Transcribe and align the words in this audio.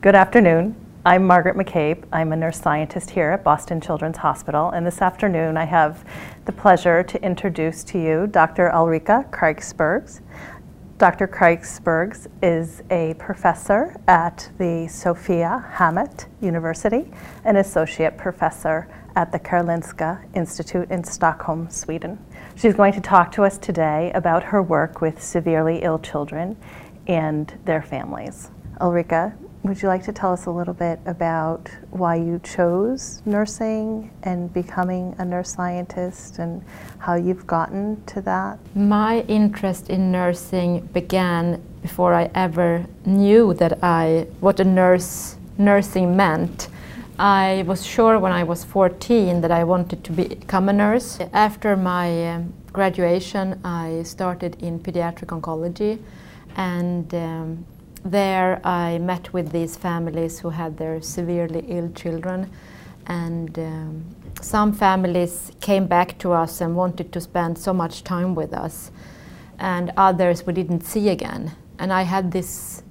Good 0.00 0.14
afternoon. 0.14 0.76
I'm 1.04 1.26
Margaret 1.26 1.56
McCabe. 1.56 2.04
I'm 2.12 2.32
a 2.32 2.36
nurse 2.36 2.60
scientist 2.60 3.10
here 3.10 3.32
at 3.32 3.42
Boston 3.42 3.80
Children's 3.80 4.18
Hospital, 4.18 4.70
and 4.70 4.86
this 4.86 5.02
afternoon 5.02 5.56
I 5.56 5.64
have 5.64 6.04
the 6.44 6.52
pleasure 6.52 7.02
to 7.02 7.20
introduce 7.20 7.82
to 7.82 7.98
you 7.98 8.28
Dr. 8.28 8.72
Ulrika 8.72 9.26
Kreicbergs. 9.32 10.20
Dr. 10.98 11.26
Kreicbergs 11.26 12.28
is 12.44 12.84
a 12.92 13.14
professor 13.14 13.96
at 14.06 14.48
the 14.58 14.86
Sophiahemmet 14.88 16.26
University, 16.40 17.10
an 17.44 17.56
associate 17.56 18.16
professor 18.16 18.86
at 19.16 19.32
the 19.32 19.38
Karolinska 19.40 20.24
Institute 20.32 20.88
in 20.92 21.02
Stockholm, 21.02 21.68
Sweden. 21.70 22.24
She's 22.54 22.74
going 22.74 22.92
to 22.92 23.00
talk 23.00 23.32
to 23.32 23.42
us 23.42 23.58
today 23.58 24.12
about 24.14 24.44
her 24.44 24.62
work 24.62 25.00
with 25.00 25.20
severely 25.20 25.82
ill 25.82 25.98
children 25.98 26.56
and 27.08 27.52
their 27.64 27.82
families. 27.82 28.52
Ulrika, 28.80 29.36
would 29.62 29.82
you 29.82 29.88
like 29.88 30.02
to 30.04 30.12
tell 30.12 30.32
us 30.32 30.46
a 30.46 30.50
little 30.50 30.74
bit 30.74 31.00
about 31.04 31.68
why 31.90 32.14
you 32.14 32.40
chose 32.42 33.22
nursing 33.26 34.10
and 34.22 34.52
becoming 34.52 35.14
a 35.18 35.24
nurse 35.24 35.52
scientist 35.52 36.38
and 36.38 36.62
how 36.98 37.14
you've 37.14 37.46
gotten 37.46 38.02
to 38.06 38.20
that? 38.22 38.58
My 38.74 39.20
interest 39.22 39.90
in 39.90 40.12
nursing 40.12 40.86
began 40.92 41.62
before 41.82 42.14
I 42.14 42.30
ever 42.34 42.86
knew 43.04 43.54
that 43.54 43.82
I 43.82 44.26
what 44.40 44.60
a 44.60 44.64
nurse 44.64 45.36
nursing 45.58 46.16
meant. 46.16 46.68
I 47.18 47.64
was 47.66 47.84
sure 47.84 48.18
when 48.18 48.30
I 48.30 48.44
was 48.44 48.62
14 48.62 49.40
that 49.40 49.50
I 49.50 49.64
wanted 49.64 50.04
to 50.04 50.12
become 50.12 50.68
a 50.68 50.72
nurse. 50.72 51.18
After 51.32 51.76
my 51.76 52.34
um, 52.34 52.52
graduation, 52.72 53.60
I 53.64 54.04
started 54.04 54.62
in 54.62 54.78
pediatric 54.78 55.30
oncology 55.36 55.98
and 56.56 57.12
um, 57.14 57.66
there 58.04 58.60
I 58.64 58.98
met 58.98 59.32
with 59.32 59.50
these 59.50 59.76
families 59.76 60.38
who 60.38 60.50
had 60.50 60.76
their 60.76 61.00
severely 61.02 61.64
ill 61.68 61.90
children 61.92 62.50
and 63.06 63.58
um, 63.58 64.04
some 64.40 64.72
families 64.72 65.50
came 65.60 65.86
back 65.86 66.18
to 66.18 66.32
us 66.32 66.60
and 66.60 66.76
wanted 66.76 67.12
to 67.12 67.20
spend 67.20 67.58
so 67.58 67.72
much 67.72 68.04
time 68.04 68.34
with 68.34 68.52
us 68.52 68.90
and 69.58 69.92
others 69.96 70.46
we 70.46 70.52
didn't 70.52 70.82
see 70.82 71.08
again. 71.08 71.52
And 71.78 71.92
I 71.92 72.02
had 72.02 72.30
this 72.30 72.82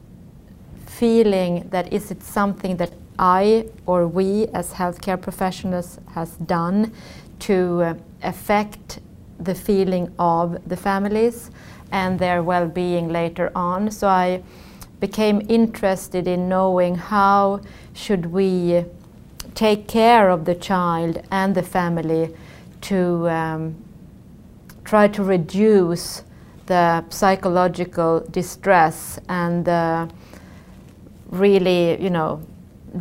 feeling 0.86 1.68
that 1.70 1.94
is 1.94 2.12
it 2.12 2.24
something 2.24 2.78
that 2.78 2.94
I 3.20 3.68
or 3.86 4.08
we 4.08 4.48
as 4.48 4.74
healthcare 4.74 5.22
professionals 5.22 6.00
has 6.14 6.32
done 6.38 6.92
to 7.40 7.82
uh, 7.82 7.94
affect 8.24 9.00
the 9.40 9.54
feeling 9.54 10.14
of 10.18 10.58
the 10.68 10.76
families 10.76 11.52
and 11.92 12.20
their 12.20 12.44
well-being 12.44 13.10
later 13.10 13.52
on? 13.56 13.92
So 13.92 14.08
I 14.08 14.44
became 15.00 15.46
interested 15.50 16.28
in 16.28 16.50
knowing 16.50 16.96
how 16.96 17.62
should 17.94 18.28
we 18.28 18.86
take 19.54 19.88
care 19.88 20.30
of 20.30 20.46
the 20.46 20.56
child 20.56 21.22
and 21.32 21.56
the 21.56 21.64
family 21.64 22.34
to 22.82 23.30
um, 23.30 23.76
try 24.84 25.08
to 25.08 25.24
reduce 25.24 26.24
the 26.68 27.04
psychological 27.10 28.26
distress 28.32 29.20
and 29.30 29.66
the 29.66 30.10
really, 31.30 32.02
you 32.02 32.10
know, 32.10 32.42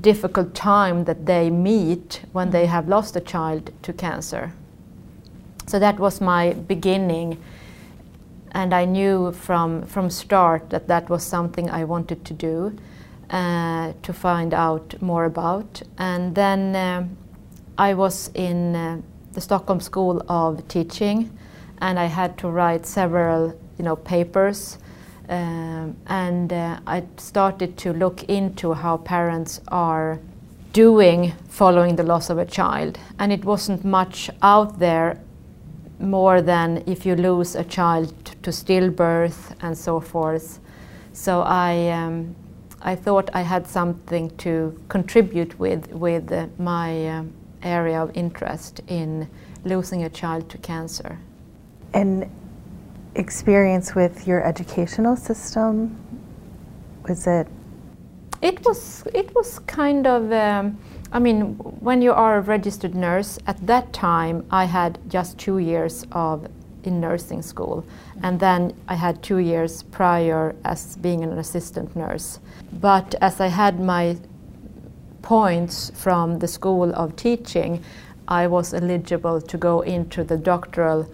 difficult 0.01 0.55
time 0.55 1.05
that 1.05 1.27
they 1.27 1.51
meet 1.51 2.23
when 2.33 2.51
they 2.51 2.67
have 2.67 2.89
lost 2.89 3.17
a 3.17 3.21
child 3.21 3.71
to 3.83 3.93
cancer. 3.93 4.53
So 5.67 5.78
that 5.78 5.99
was 5.99 6.21
my 6.21 6.53
beginning 6.53 7.39
and 8.56 8.72
I 8.72 8.87
knew 8.87 9.33
from 9.33 9.83
from 9.83 10.09
start 10.09 10.71
that 10.71 10.89
that 10.89 11.11
was 11.11 11.22
something 11.22 11.69
I 11.71 11.84
wanted 11.84 12.25
to 12.25 12.34
do 12.34 12.72
uh, 13.31 13.93
to 14.03 14.12
find 14.12 14.55
out 14.55 14.94
more 15.03 15.27
about. 15.27 15.83
And 15.99 16.34
then 16.34 16.75
uh, 16.75 17.06
I 17.77 17.93
was 17.95 18.31
in 18.34 18.75
uh, 18.75 19.03
the 19.33 19.41
Stockholm 19.41 19.81
School 19.81 20.22
of 20.28 20.66
Teaching, 20.69 21.31
and 21.83 21.99
I 21.99 22.06
had 22.06 22.39
to 22.39 22.49
write 22.49 22.87
several 22.87 23.53
you 23.78 23.84
know 23.84 23.97
papers. 23.97 24.78
Um, 25.28 25.97
and 26.06 26.53
uh, 26.53 26.78
I 26.87 27.03
started 27.16 27.77
to 27.78 27.93
look 27.93 28.22
into 28.28 28.72
how 28.72 28.97
parents 28.97 29.61
are 29.69 30.19
doing 30.72 31.33
following 31.49 31.97
the 31.97 32.05
loss 32.05 32.31
of 32.31 32.39
a 32.39 32.47
child, 32.47 32.99
and 33.19 33.33
it 33.33 33.45
wasn't 33.45 33.84
much 33.84 34.31
out 34.41 34.78
there 34.78 35.19
more 35.99 36.43
than 36.43 36.83
if 36.87 37.07
you 37.07 37.17
lose 37.17 37.55
a 37.55 37.65
child 37.65 38.12
to 38.43 38.51
stillbirth 38.51 39.57
and 39.62 39.77
so 39.77 40.01
forth. 40.01 40.61
So 41.12 41.43
I, 41.43 41.89
um, 41.89 42.37
I 42.83 42.95
thought 42.95 43.31
I 43.33 43.43
had 43.43 43.67
something 43.67 44.31
to 44.39 44.79
contribute 44.89 45.59
with 45.59 45.91
with 45.93 46.31
uh, 46.31 46.47
my 46.59 47.09
uh, 47.09 47.25
area 47.62 48.03
of 48.03 48.11
interest 48.15 48.81
in 48.89 49.29
losing 49.65 50.05
a 50.05 50.11
child 50.11 50.49
to 50.51 50.59
cancer. 50.59 51.19
And 51.95 52.31
experience 53.15 53.95
with 53.95 54.27
your 54.27 54.45
educational 54.45 55.17
system 55.17 55.97
was 57.09 57.27
it? 57.27 57.47
It 58.43 58.65
was. 58.65 59.05
It 59.15 59.34
was 59.34 59.59
kind 59.61 60.07
of. 60.07 60.31
Um, 60.33 60.78
I 61.16 61.19
mean, 61.19 61.54
when 61.81 62.03
you 62.03 62.12
are 62.12 62.37
a 62.37 62.41
registered 62.43 62.94
nurse, 62.94 63.38
at 63.47 63.66
that 63.66 63.94
time 63.94 64.44
I 64.50 64.66
had 64.66 64.99
just 65.09 65.38
two 65.38 65.56
years 65.56 66.04
of 66.12 66.47
in 66.84 67.00
nursing 67.00 67.41
school, 67.41 67.87
and 68.22 68.38
then 68.38 68.75
I 68.87 68.97
had 68.97 69.22
two 69.22 69.38
years 69.38 69.82
prior 69.84 70.54
as 70.66 70.99
being 70.99 71.25
an 71.25 71.38
assistant 71.38 71.97
nurse. 71.97 72.38
But 72.71 73.15
as 73.22 73.41
I 73.41 73.47
had 73.47 73.81
my 73.81 74.19
points 75.22 75.91
from 75.94 76.38
the 76.38 76.49
school 76.49 76.94
of 76.94 77.16
teaching, 77.16 77.83
I 78.28 78.47
was 78.47 78.75
eligible 78.75 79.41
to 79.41 79.56
go 79.56 79.81
into 79.81 80.22
the 80.22 80.37
doctoral 80.37 81.10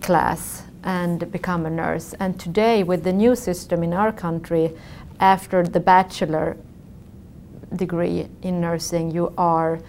class 0.00 0.62
and 0.82 1.30
become 1.30 1.66
a 1.66 1.70
nurse. 1.70 2.14
And 2.18 2.40
today, 2.40 2.82
with 2.84 3.04
the 3.04 3.12
new 3.12 3.36
system 3.36 3.82
in 3.82 3.92
our 3.92 4.12
country, 4.12 4.72
after 5.20 5.62
the 5.62 5.80
bachelor 5.80 6.56
degree 7.76 8.26
in 8.42 8.60
nursing, 8.60 9.10
you 9.10 9.32
are 9.38 9.80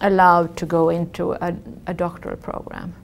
allowed 0.00 0.56
to 0.56 0.66
go 0.66 0.90
into 0.90 1.32
a, 1.32 1.54
a 1.86 1.94
doctoral 1.94 2.36
program. 2.36 2.94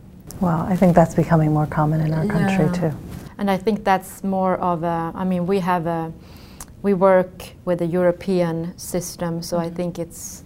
Well, 0.41 0.61
I 0.63 0.77
think 0.77 0.95
that's 0.95 1.15
becoming 1.15 1.53
more 1.53 1.67
common 1.67 2.01
in 2.01 2.13
our 2.15 2.27
country 2.27 2.67
yeah. 2.67 2.91
too. 2.91 2.97
And 3.39 3.51
I 3.51 3.57
think 3.57 3.85
that's 3.85 4.23
more 4.23 4.57
of 4.57 4.83
a, 4.83 5.13
I 5.15 5.25
mean, 5.25 5.47
we 5.47 5.61
have 5.61 5.87
a, 5.87 6.13
we 6.83 6.95
work 6.95 7.51
with 7.65 7.83
a 7.83 7.87
European 7.87 8.77
system, 8.79 9.43
so. 9.43 9.59
I 9.59 9.69
think 9.69 9.99
it's 9.99 10.45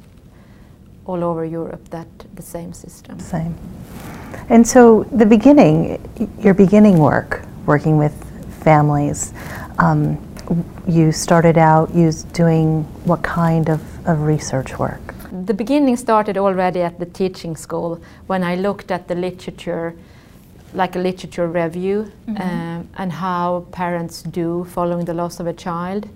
all 1.06 1.22
over 1.22 1.44
Europe 1.44 1.88
that 1.91 2.08
the 2.34 2.42
same 2.42 2.72
system. 2.72 3.19
Same. 3.20 3.54
And 4.48 4.66
so 4.66 5.04
the 5.12 5.26
beginning, 5.26 6.00
your 6.41 6.54
beginning 6.54 6.98
work, 6.98 7.42
working 7.66 7.98
with 7.98 8.14
families, 8.62 9.32
um, 9.78 10.19
you 10.87 11.12
started 11.12 11.59
out 11.59 11.94
you 11.94 12.12
doing 12.32 12.85
what 13.05 13.23
kind 13.23 13.69
of, 13.69 13.81
of 14.06 14.23
research 14.23 14.79
work? 14.79 15.14
The 15.46 15.55
beginning 15.55 15.96
started 15.96 16.37
already 16.38 16.81
at 16.81 16.99
the 16.99 17.06
teaching 17.06 17.56
school 17.56 18.00
when 18.26 18.44
I 18.44 18.55
looked 18.55 18.91
at 18.91 19.08
the 19.08 19.14
literature, 19.14 19.94
like 20.73 20.96
a 20.96 20.99
literature 20.99 21.49
review, 21.49 22.12
mm-hmm. 22.29 22.41
um, 22.41 22.88
and 22.96 23.12
how 23.12 23.67
parents 23.73 24.23
do 24.23 24.64
following 24.70 25.05
the 25.05 25.14
loss 25.14 25.41
of 25.41 25.46
a 25.46 25.52
child. 25.52 26.08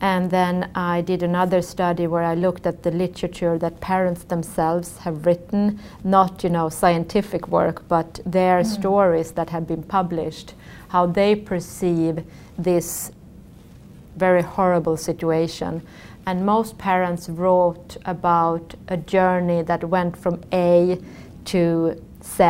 And 0.00 0.30
then 0.30 0.70
I 0.74 1.02
did 1.02 1.22
another 1.22 1.62
study 1.62 2.06
where 2.06 2.24
I 2.24 2.34
looked 2.34 2.66
at 2.66 2.82
the 2.82 2.90
literature 2.90 3.58
that 3.58 3.80
parents 3.80 4.24
themselves 4.24 4.98
have 4.98 5.24
written, 5.24 5.78
not 6.02 6.42
you 6.42 6.50
know 6.50 6.68
scientific 6.68 7.48
work, 7.48 7.86
but 7.88 8.20
their 8.26 8.60
mm. 8.60 8.66
stories 8.66 9.32
that 9.32 9.50
have 9.50 9.66
been 9.66 9.82
published, 9.82 10.54
how 10.88 11.06
they 11.06 11.36
perceive 11.36 12.24
this 12.58 13.12
very 14.16 14.42
horrible 14.42 14.96
situation. 14.96 15.82
And 16.26 16.46
most 16.46 16.78
parents 16.78 17.28
wrote 17.28 17.96
about 18.04 18.74
a 18.88 18.96
journey 18.96 19.62
that 19.62 19.84
went 19.84 20.16
from 20.16 20.40
A 20.52 20.98
to 21.46 22.02
Z, 22.22 22.44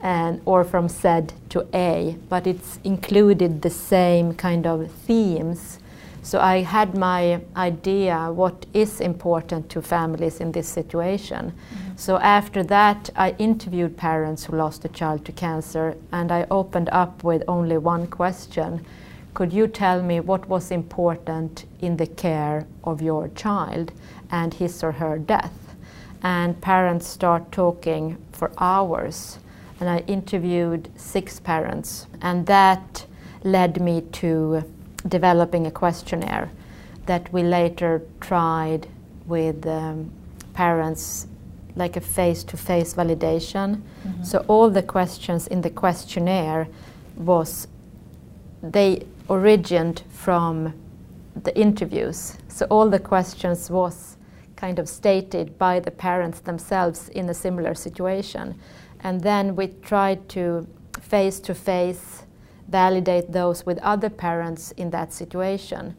and, 0.00 0.40
or 0.44 0.64
from 0.64 0.88
Z 0.88 1.34
to 1.48 1.66
A, 1.74 2.16
but 2.28 2.46
it's 2.46 2.78
included 2.84 3.62
the 3.62 3.70
same 3.70 4.34
kind 4.34 4.66
of 4.66 4.90
themes. 4.90 5.78
So 6.22 6.40
I 6.40 6.62
had 6.62 6.96
my 6.96 7.40
idea 7.56 8.30
what 8.32 8.66
is 8.72 9.00
important 9.00 9.68
to 9.70 9.82
families 9.82 10.40
in 10.40 10.52
this 10.52 10.68
situation. 10.72 11.44
Mm 11.44 11.50
-hmm. 11.50 11.84
So 11.96 12.16
after 12.16 12.64
that, 12.64 13.10
I 13.16 13.34
interviewed 13.38 13.96
parents 13.96 14.46
who 14.46 14.56
lost 14.56 14.84
a 14.84 14.88
child 14.88 15.24
to 15.24 15.32
cancer, 15.32 15.94
and 16.10 16.30
I 16.30 16.44
opened 16.48 16.88
up 16.92 17.24
with 17.24 17.42
only 17.46 17.76
one 17.76 18.06
question. 18.06 18.80
Could 19.34 19.52
you 19.52 19.66
tell 19.66 20.00
me 20.00 20.20
what 20.20 20.48
was 20.48 20.70
important 20.70 21.64
in 21.80 21.96
the 21.96 22.06
care 22.06 22.66
of 22.84 23.02
your 23.02 23.28
child 23.28 23.92
and 24.30 24.54
his 24.54 24.82
or 24.84 24.92
her 24.92 25.18
death? 25.18 25.74
And 26.22 26.60
parents 26.60 27.06
start 27.06 27.50
talking 27.50 28.16
for 28.30 28.52
hours. 28.58 29.38
And 29.80 29.88
I 29.90 29.98
interviewed 30.06 30.88
six 30.96 31.40
parents, 31.40 32.06
and 32.22 32.46
that 32.46 33.06
led 33.42 33.80
me 33.80 34.02
to 34.12 34.62
developing 35.08 35.66
a 35.66 35.70
questionnaire 35.70 36.50
that 37.06 37.30
we 37.32 37.42
later 37.42 38.02
tried 38.20 38.86
with 39.26 39.66
um, 39.66 40.12
parents 40.54 41.26
like 41.74 41.96
a 41.96 42.00
face-to-face 42.00 42.94
validation. 42.94 43.82
Mm-hmm. 44.06 44.22
So 44.22 44.44
all 44.46 44.70
the 44.70 44.82
questions 44.82 45.48
in 45.48 45.60
the 45.60 45.70
questionnaire 45.70 46.68
was 47.16 47.66
they 48.62 49.04
originated 49.28 50.02
from 50.10 50.74
the 51.42 51.56
interviews. 51.58 52.38
So 52.48 52.66
all 52.70 52.88
the 52.88 52.98
questions 52.98 53.70
was 53.70 54.16
kind 54.56 54.78
of 54.78 54.88
stated 54.88 55.58
by 55.58 55.80
the 55.80 55.90
parents 55.90 56.40
themselves 56.40 57.08
in 57.08 57.28
a 57.28 57.34
similar 57.34 57.74
situation. 57.74 58.58
And 59.00 59.20
then 59.20 59.56
we 59.56 59.68
tried 59.68 60.28
to 60.30 60.66
face 61.00 61.40
to 61.40 61.54
face 61.54 62.24
validate 62.68 63.32
those 63.32 63.66
with 63.66 63.78
other 63.78 64.08
parents 64.08 64.72
in 64.72 64.90
that 64.90 65.12
situation 65.12 65.96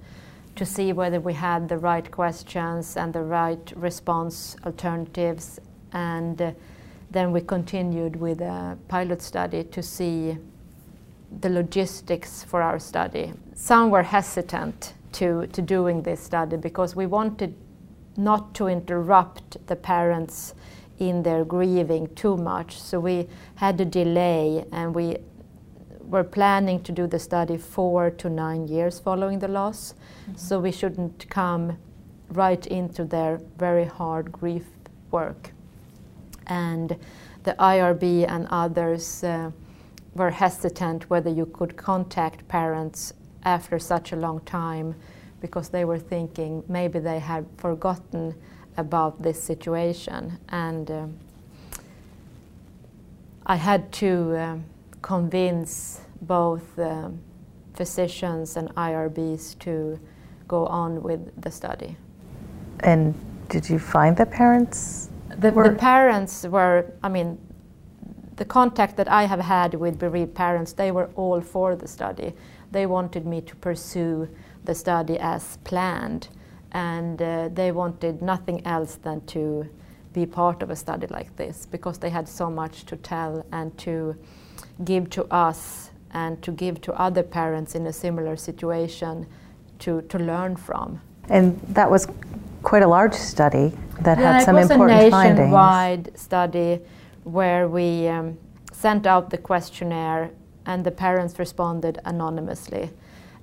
to 0.56 0.66
see 0.66 0.94
whether 0.94 1.20
we 1.20 1.34
had 1.34 1.70
the 1.70 1.78
right 1.78 2.10
questions 2.12 2.98
and 2.98 3.14
the 3.14 3.22
right 3.22 3.74
response 3.76 4.56
alternatives. 4.66 5.60
And 5.92 6.42
uh, 6.42 6.52
then 7.12 7.32
we 7.32 7.42
continued 7.42 8.16
with 8.16 8.42
a 8.42 8.78
pilot 8.88 9.22
study 9.22 9.64
to 9.66 9.84
see 9.84 10.38
the 11.42 11.50
logistics 11.50 12.44
for 12.44 12.62
our 12.62 12.80
study. 12.80 13.34
Some 13.54 13.90
were 13.90 14.04
hesitant 14.04 14.94
to, 15.14 15.48
to 15.48 15.62
doing 15.62 16.04
this 16.04 16.22
study 16.22 16.58
because 16.58 16.96
we 16.96 17.06
wanted 17.06 17.56
not 18.18 18.54
to 18.56 18.68
interrupt 18.68 19.66
the 19.68 19.76
parents 19.76 20.54
in 21.00 21.24
their 21.24 21.44
grieving 21.44 22.14
too 22.16 22.38
much. 22.38 22.80
So 22.80 23.00
we 23.00 23.28
had 23.56 23.80
a 23.82 23.86
delay 23.86 24.66
and 24.72 24.96
we 24.96 25.18
were 26.02 26.24
planning 26.24 26.82
to 26.84 26.92
do 26.92 27.08
the 27.08 27.20
study 27.20 27.58
four 27.58 28.12
to 28.12 28.30
nine 28.30 28.68
years 28.68 29.00
following 29.00 29.40
the 29.40 29.48
loss. 29.48 29.94
Mm-hmm. 29.94 30.38
So 30.38 30.60
we 30.60 30.72
shouldn't 30.72 31.30
come 31.30 31.78
right 32.30 32.66
into 32.68 33.04
their 33.04 33.42
very 33.58 33.86
hard 33.86 34.32
grief 34.32 34.66
work. 35.12 35.52
And 36.48 36.96
the 37.44 37.56
IRB 37.60 38.30
and 38.30 38.48
others 38.50 39.24
uh, 39.24 39.52
were 40.16 40.32
hesitant 40.32 41.10
whether 41.10 41.30
you 41.30 41.46
could 41.46 41.76
contact 41.76 42.48
parents 42.48 43.14
after 43.44 43.78
such 43.78 44.12
a 44.12 44.16
long 44.16 44.40
time 44.42 44.96
because 45.42 45.70
they 45.70 45.86
were 45.86 46.00
thinking 46.00 46.64
maybe 46.68 46.98
they 46.98 47.20
had 47.20 47.46
forgotten 47.58 48.34
about 48.78 49.22
this 49.22 49.42
situation. 49.42 50.40
And 50.50 50.90
uh, 50.90 51.08
I 53.46 53.58
had 53.58 53.92
to 53.94 54.36
uh, 54.36 54.58
convince 55.02 56.02
both 56.22 56.80
uh, 56.80 57.10
physicians 57.74 58.58
and 58.58 58.74
IRBs 58.76 59.60
to 59.60 60.00
go 60.48 60.66
on 60.68 61.04
with 61.04 61.42
the 61.42 61.52
study. 61.52 61.98
And 62.80 63.14
did 63.50 63.70
you 63.70 63.80
find 63.80 64.16
the 64.18 64.26
parents? 64.26 65.10
The, 65.38 65.52
the 65.52 65.76
parents 65.78 66.44
were, 66.44 66.86
I 67.04 67.10
mean, 67.10 67.38
the 68.36 68.46
contact 68.46 68.98
that 68.98 69.10
I 69.10 69.24
have 69.26 69.40
had 69.40 69.74
with 69.74 69.98
bereaved 69.98 70.36
parents, 70.36 70.74
they 70.74 70.92
were 70.92 71.10
all 71.16 71.42
for 71.42 71.76
the 71.76 71.88
study. 71.88 72.34
They 72.72 72.86
wanted 72.86 73.26
me 73.26 73.42
to 73.42 73.56
pursue 73.56 74.28
the 74.66 74.76
study 74.76 75.18
as 75.20 75.58
planned, 75.64 76.28
and 76.72 77.22
uh, 77.22 77.50
they 77.54 77.72
wanted 77.72 78.22
nothing 78.22 78.66
else 78.66 78.96
than 78.96 79.26
to 79.28 79.70
be 80.14 80.26
part 80.26 80.64
of 80.64 80.70
a 80.70 80.76
study 80.76 81.08
like 81.08 81.36
this 81.36 81.66
because 81.66 81.98
they 82.00 82.10
had 82.10 82.28
so 82.28 82.50
much 82.50 82.86
to 82.86 82.96
tell 82.96 83.46
and 83.52 83.78
to 83.78 84.16
give 84.84 85.10
to 85.10 85.26
us 85.26 85.92
and 86.12 86.42
to 86.42 86.52
give 86.52 86.82
to 86.82 86.94
other 86.94 87.24
parents 87.24 87.76
in 87.76 87.86
a 87.88 87.94
similar 87.94 88.36
situation 88.38 89.28
to, 89.80 90.02
to 90.04 90.18
learn 90.18 90.56
from. 90.56 91.02
And 91.30 91.60
that 91.70 91.92
was 91.92 92.08
quite 92.64 92.84
a 92.84 92.88
large 92.88 93.14
study 93.14 93.74
that 94.02 94.18
yeah, 94.18 94.34
had 94.34 94.46
some 94.46 94.58
important 94.58 95.12
findings. 95.12 95.12
It 95.12 95.12
was 95.12 95.26
a 95.26 95.34
nationwide 95.34 96.18
study 96.18 96.82
where 97.26 97.68
we 97.68 98.08
um, 98.08 98.38
sent 98.72 99.06
out 99.06 99.30
the 99.30 99.38
questionnaire 99.38 100.32
and 100.66 100.86
the 100.86 100.92
parents 100.92 101.38
responded 101.38 102.00
anonymously. 102.06 102.90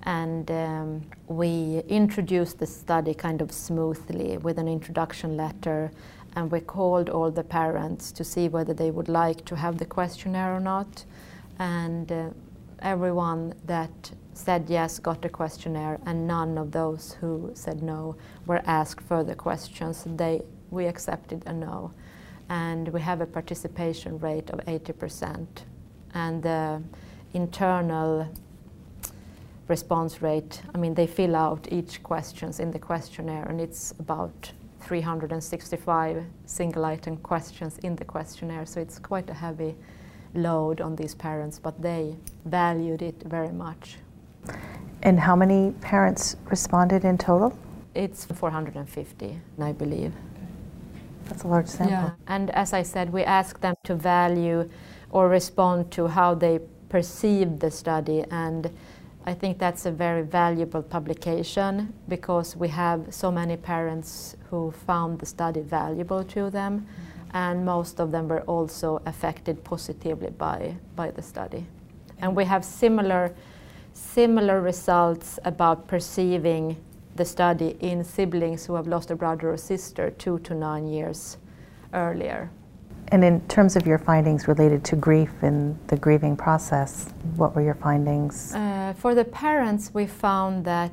And 0.05 0.51
um, 0.51 1.03
we 1.29 1.83
introduced 1.89 2.59
the 2.59 2.67
study 2.67 3.15
kind 3.15 3.41
of 3.41 3.53
smoothly 3.53 4.39
with 4.39 4.59
an 4.59 4.67
introduction 4.67 5.37
letter 5.37 5.93
and 6.35 6.51
we 6.51 6.61
called 6.61 7.11
all 7.11 7.31
the 7.31 7.45
parents 7.45 8.11
to 8.13 8.25
see 8.25 8.49
whether 8.49 8.73
they 8.73 8.91
would 8.91 9.09
like 9.09 9.45
to 9.45 9.57
have 9.57 9.79
the 9.79 9.85
questionnaire 9.85 10.55
or 10.55 10.61
not. 10.61 11.05
And 11.59 12.11
uh, 12.11 12.31
everyone 12.81 13.55
that 13.67 14.13
said 14.35 14.65
yes 14.69 14.99
got 14.99 15.25
a 15.25 15.29
questionnaire, 15.29 16.01
and 16.07 16.27
none 16.27 16.57
of 16.57 16.73
those 16.73 17.13
who 17.21 17.51
said 17.55 17.83
no 17.83 18.17
were 18.47 18.63
asked 18.65 19.03
further 19.03 19.35
questions. 19.35 20.05
They, 20.07 20.41
we 20.71 20.87
accepted 20.87 21.43
a 21.47 21.53
no. 21.53 21.93
And 22.53 22.89
we 22.89 23.01
have 23.01 23.23
a 23.23 23.27
participation 23.27 24.19
rate 24.19 24.51
of 24.51 24.61
80%. 24.67 25.47
And 26.13 26.43
the 26.43 26.83
internal 27.33 28.29
response 29.69 30.21
rate, 30.21 30.61
I 30.75 30.77
mean, 30.77 30.93
they 30.93 31.07
fill 31.07 31.35
out 31.35 31.67
each 31.71 32.03
questions 32.03 32.61
in 32.61 32.71
the 32.71 32.79
questionnaire, 32.79 33.45
and 33.45 33.59
it's 33.59 33.95
about 33.99 34.53
365 34.81 36.25
single 36.45 36.85
item 36.85 37.17
questions 37.17 37.79
in 37.79 37.97
the 37.97 38.05
questionnaire, 38.05 38.67
so 38.67 38.81
it's 38.81 38.99
quite 38.99 39.31
a 39.31 39.35
heavy 39.35 39.75
load 40.35 40.83
on 40.83 40.95
these 40.95 41.15
parents, 41.15 41.59
but 41.59 41.81
they 41.81 42.15
valued 42.45 43.01
it 43.01 43.23
very 43.25 43.53
much. 43.53 43.97
And 45.03 45.19
how 45.19 45.37
many 45.37 45.73
parents 45.81 46.37
responded 46.51 47.07
in 47.07 47.17
total? 47.17 47.57
It's 47.95 48.27
450, 48.27 49.41
I 49.59 49.73
believe. 49.73 50.13
That's 51.33 51.45
a 51.45 51.49
large 51.49 51.67
sample. 51.67 51.93
Yeah. 51.93 52.11
And 52.27 52.51
as 52.51 52.73
I 52.73 52.83
said, 52.83 53.13
we 53.13 53.23
asked 53.25 53.61
them 53.61 53.75
to 53.85 53.95
value 53.95 54.69
or 55.11 55.29
respond 55.29 55.91
to 55.93 56.07
how 56.09 56.35
they 56.35 56.61
perceived 56.89 57.61
the 57.61 57.71
study. 57.71 58.25
And 58.31 58.71
I 59.25 59.35
think 59.35 59.59
that's 59.59 59.87
a 59.87 59.91
very 59.91 60.23
valuable 60.23 60.83
publication 60.83 61.93
because 62.09 62.57
we 62.57 62.69
have 62.69 63.15
so 63.15 63.31
many 63.31 63.57
parents 63.57 64.37
who 64.51 64.73
found 64.87 65.21
the 65.21 65.27
study 65.27 65.61
valuable 65.61 66.25
to 66.25 66.51
them. 66.51 66.81
Mm-hmm 66.81 67.13
and 67.33 67.65
most 67.65 68.01
of 68.01 68.13
them 68.13 68.29
were 68.29 68.43
also 68.43 69.01
affected 69.07 69.65
positively 69.65 70.31
by, 70.31 70.77
by 70.97 71.11
the 71.11 71.23
study. 71.23 71.67
And 72.19 72.37
we 72.37 72.45
have 72.45 72.65
similar, 72.65 73.35
similar 73.95 74.61
results 74.61 75.39
about 75.45 75.89
perceiving 75.89 76.77
the 77.17 77.25
study 77.25 77.77
in 77.81 78.05
siblings 78.05 78.67
who 78.67 78.75
have 78.75 78.87
lost 78.87 79.11
a 79.11 79.17
brother 79.17 79.53
or 79.53 79.57
sister 79.57 80.11
two 80.11 80.39
to 80.41 80.55
nine 80.55 80.87
years 80.87 81.37
earlier. 81.93 82.51
And 83.09 83.23
in 83.23 83.41
terms 83.49 83.77
of 83.77 83.87
your 83.87 83.99
findings 83.99 84.49
related 84.49 84.85
to 84.85 84.97
grief 84.97 85.31
and 85.43 85.79
the 85.89 85.97
grieving 85.97 86.35
process, 86.37 87.13
what 87.37 87.55
were 87.55 87.61
your 87.61 87.75
findings? 87.75 88.55
Uh, 88.55 88.95
for 88.97 89.15
the 89.15 89.25
parents, 89.25 89.93
we 89.93 90.07
found 90.07 90.65
that 90.65 90.93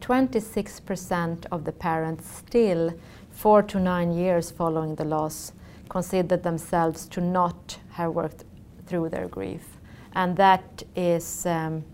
26% 0.00 1.12
um, 1.12 1.38
of 1.52 1.64
the 1.64 1.72
parents 1.72 2.26
still 2.26 2.94
four 3.30 3.62
to 3.62 3.78
nine 3.78 4.12
years 4.12 4.50
following 4.50 4.94
the 4.94 5.04
loss 5.04 5.52
considered 5.90 6.42
themselves 6.42 7.06
to 7.08 7.20
not 7.20 7.78
have 7.90 8.12
worked 8.12 8.44
through 8.86 9.10
their 9.10 9.28
grief. 9.28 9.76
And 10.14 10.36
that 10.38 10.82
is 10.96 11.44
um, 11.44 11.84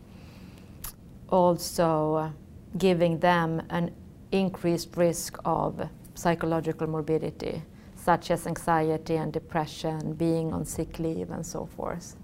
also 1.28 2.14
uh, 2.14 2.30
giving 2.78 3.18
them 3.18 3.62
an 3.70 3.90
increased 4.32 4.96
risk 4.96 5.38
of 5.44 5.88
psychological 6.14 6.86
morbidity, 6.86 7.62
such 7.94 8.30
as 8.30 8.46
anxiety 8.46 9.16
and 9.16 9.32
depression, 9.32 10.12
being 10.14 10.52
on 10.52 10.64
sick 10.64 10.98
leave, 10.98 11.30
and 11.30 11.44
so 11.44 11.66
forth. 11.66 12.16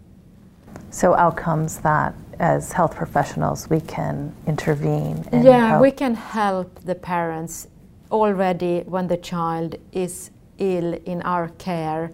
So, 0.91 1.15
outcomes 1.15 1.79
that 1.81 2.15
as 2.39 2.73
health 2.73 2.97
professionals 2.97 3.69
we 3.69 3.81
can 3.81 4.35
intervene. 4.47 5.25
yeah, 5.33 5.69
help. 5.69 5.83
we 5.83 5.91
can 5.91 6.15
help 6.15 6.81
the 6.81 6.95
parents 6.95 7.69
already 8.11 8.81
when 8.81 9.07
the 9.07 9.17
child 9.17 9.77
is 9.93 10.31
ill 10.59 10.95
in 11.07 11.23
our 11.23 11.49
care 11.59 12.11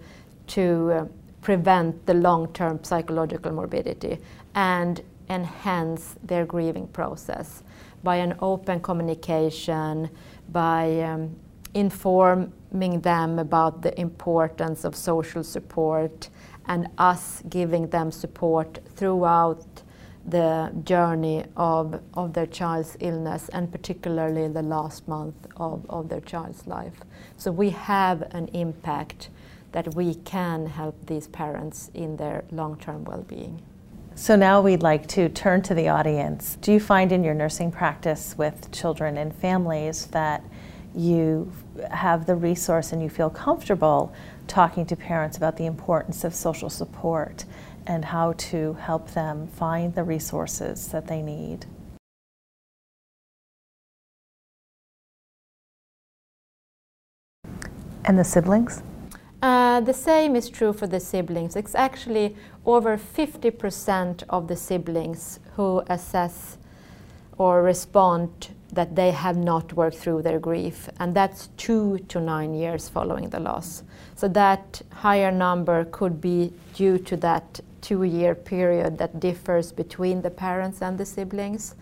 to 0.47 0.91
uh, 0.91 1.05
prevent 1.41 2.05
the 2.05 2.13
long-term 2.13 2.83
psychological 2.83 3.51
morbidity 3.51 4.17
and 4.55 5.01
enhance 5.29 6.15
their 6.23 6.45
grieving 6.45 6.87
process 6.87 7.63
by 8.03 8.17
an 8.17 8.35
open 8.41 8.79
communication, 8.79 10.09
by 10.51 11.01
um, 11.01 11.35
informing 11.73 13.01
them 13.01 13.39
about 13.39 13.81
the 13.81 13.99
importance 13.99 14.83
of 14.83 14.95
social 14.95 15.43
support 15.43 16.29
and 16.65 16.87
us 16.97 17.43
giving 17.49 17.87
them 17.89 18.11
support 18.11 18.79
throughout 18.95 19.65
the 20.25 20.71
journey 20.83 21.43
of, 21.57 22.01
of 22.13 22.33
their 22.33 22.45
child's 22.45 22.95
illness 22.99 23.49
and 23.49 23.71
particularly 23.71 24.47
the 24.47 24.61
last 24.61 25.07
month 25.07 25.47
of, 25.57 25.85
of 25.89 26.09
their 26.09 26.21
child's 26.21 26.67
life. 26.67 27.01
So 27.37 27.51
we 27.51 27.71
have 27.71 28.21
an 28.31 28.47
impact 28.49 29.29
that 29.71 29.95
we 29.95 30.15
can 30.15 30.65
help 30.67 30.95
these 31.05 31.27
parents 31.27 31.89
in 31.93 32.17
their 32.17 32.43
long 32.51 32.77
term 32.77 33.03
well 33.03 33.23
being. 33.23 33.61
So 34.19 34.35
now 34.35 34.59
we'd 34.59 34.83
like 34.83 35.07
to 35.07 35.29
turn 35.29 35.61
to 35.61 35.73
the 35.73 35.87
audience. 35.87 36.57
Do 36.59 36.73
you 36.73 36.81
find 36.81 37.13
in 37.13 37.23
your 37.23 37.33
nursing 37.33 37.71
practice 37.71 38.37
with 38.37 38.69
children 38.69 39.17
and 39.17 39.33
families 39.33 40.07
that 40.07 40.43
you 40.93 41.53
have 41.89 42.25
the 42.25 42.35
resource 42.35 42.91
and 42.91 43.01
you 43.01 43.07
feel 43.09 43.29
comfortable 43.29 44.13
talking 44.45 44.85
to 44.87 44.97
parents 44.97 45.37
about 45.37 45.55
the 45.55 45.65
importance 45.65 46.25
of 46.25 46.35
social 46.35 46.69
support 46.69 47.45
and 47.87 48.03
how 48.03 48.33
to 48.33 48.73
help 48.73 49.09
them 49.11 49.47
find 49.47 49.95
the 49.95 50.03
resources 50.03 50.89
that 50.89 51.07
they 51.07 51.21
need? 51.21 51.65
And 58.03 58.19
the 58.19 58.25
siblings? 58.25 58.83
Uh, 59.41 59.79
the 59.79 59.93
same 59.93 60.35
is 60.35 60.49
true 60.49 60.73
for 60.73 60.85
the 60.85 60.99
siblings. 60.99 61.55
It's 61.55 61.73
actually 61.73 62.35
over 62.65 62.97
50% 62.97 64.23
of 64.29 64.47
the 64.49 64.55
siblings 64.55 65.39
who 65.55 65.81
assess 65.87 66.57
or 67.37 67.63
respond 67.63 68.49
that 68.73 68.97
they 68.97 69.11
have 69.11 69.37
not 69.37 69.71
worked 69.73 69.95
through 69.95 70.21
their 70.21 70.39
grief, 70.39 70.89
and 70.99 71.15
that's 71.15 71.47
two 71.55 71.99
to 72.09 72.19
nine 72.19 72.53
years 72.53 72.89
following 72.89 73.29
the 73.29 73.39
loss. 73.39 73.83
So 74.15 74.27
that 74.27 74.81
higher 74.91 75.31
number 75.31 75.85
could 75.85 76.19
be 76.19 76.53
due 76.75 76.97
to 76.99 77.15
that 77.17 77.61
two 77.81 78.03
year 78.03 78.35
period 78.35 78.97
that 78.97 79.21
differs 79.21 79.71
between 79.71 80.21
the 80.21 80.29
parents 80.29 80.81
and 80.81 80.97
the 80.97 81.05
siblings. 81.05 81.75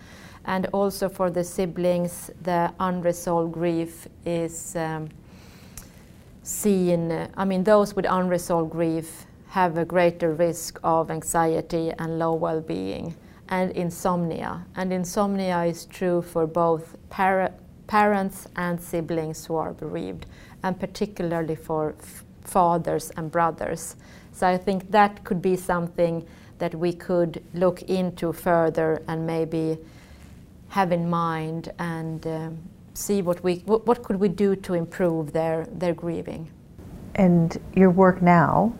And 0.45 0.67
also 0.67 1.09
for 1.09 1.31
the 1.31 1.43
siblings, 1.43 2.29
the 2.43 2.71
unresolved 2.79 3.51
grief 3.51 4.07
is. 4.25 4.75
Um, 4.75 5.09
seen, 6.47 7.27
I 7.35 7.43
mean, 7.43 7.63
those 7.63 7.93
with 7.93 8.05
unresolved 8.05 8.71
grief 8.71 9.25
have 9.49 9.77
a 9.77 9.83
greater 9.83 10.33
risk 10.33 10.79
of 10.83 11.11
anxiety 11.11 11.91
and 11.99 12.19
low 12.19 12.33
well 12.33 12.61
being 12.61 13.15
and 13.49 13.71
insomnia. 13.71 14.65
And 14.75 14.93
insomnia 14.93 15.63
is 15.63 15.85
true 15.85 16.21
for 16.21 16.47
both 16.47 16.95
para- 17.09 17.53
parents 17.87 18.47
and 18.55 18.79
siblings 18.79 19.45
who 19.45 19.55
are 19.55 19.73
bereaved, 19.73 20.25
and 20.63 20.79
particularly 20.79 21.55
for 21.55 21.95
fathers 22.43 23.11
and 23.17 23.31
brothers. 23.31 23.97
So 24.31 24.47
I 24.47 24.57
think 24.57 24.91
that 24.91 25.23
could 25.23 25.41
be 25.41 25.55
something 25.55 26.25
that 26.59 26.75
we 26.75 26.93
could 26.93 27.43
look 27.53 27.81
into 27.83 28.31
further 28.31 29.01
and 29.07 29.27
maybe 29.27 29.77
have 30.69 30.91
in 30.91 31.09
mind 31.09 31.71
and 31.79 32.25
um, 32.27 32.57
see 32.97 33.21
what 33.21 33.43
we 33.43 33.61
what, 33.65 33.85
what 33.85 34.03
could 34.03 34.19
we 34.19 34.27
do 34.27 34.55
to 34.55 34.73
improve 34.73 35.31
their 35.31 35.65
their 35.71 35.93
grieving. 35.93 36.49
And 37.15 37.57
your 37.75 37.91
work 37.91 38.21
now, 38.21 38.73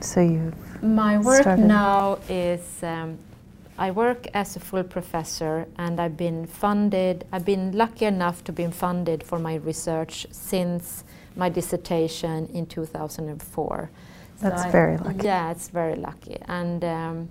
so 0.00 0.20
you've 0.20 0.54
my 0.82 1.18
work 1.18 1.42
started. 1.42 1.66
now 1.66 2.18
is 2.28 2.82
um, 2.82 3.18
I 3.78 3.90
work 3.90 4.26
as 4.34 4.56
a 4.56 4.60
full 4.60 4.84
professor 4.84 5.66
and 5.76 6.00
I've 6.00 6.16
been 6.16 6.46
funded. 6.46 7.26
I've 7.32 7.44
been 7.44 7.72
lucky 7.72 8.06
enough 8.06 8.42
to 8.44 8.52
be 8.52 8.66
funded 8.68 9.22
for 9.22 9.38
my 9.38 9.56
research 9.56 10.26
since 10.30 11.04
my 11.36 11.48
dissertation 11.48 12.46
in 12.54 12.66
2004. 12.66 13.90
That's 14.40 14.62
I- 14.62 14.70
very 14.70 14.96
lucky. 14.98 15.24
Yeah, 15.24 15.50
it's 15.50 15.68
very 15.68 15.96
lucky. 15.96 16.38
And 16.48 16.84
um, 16.84 17.28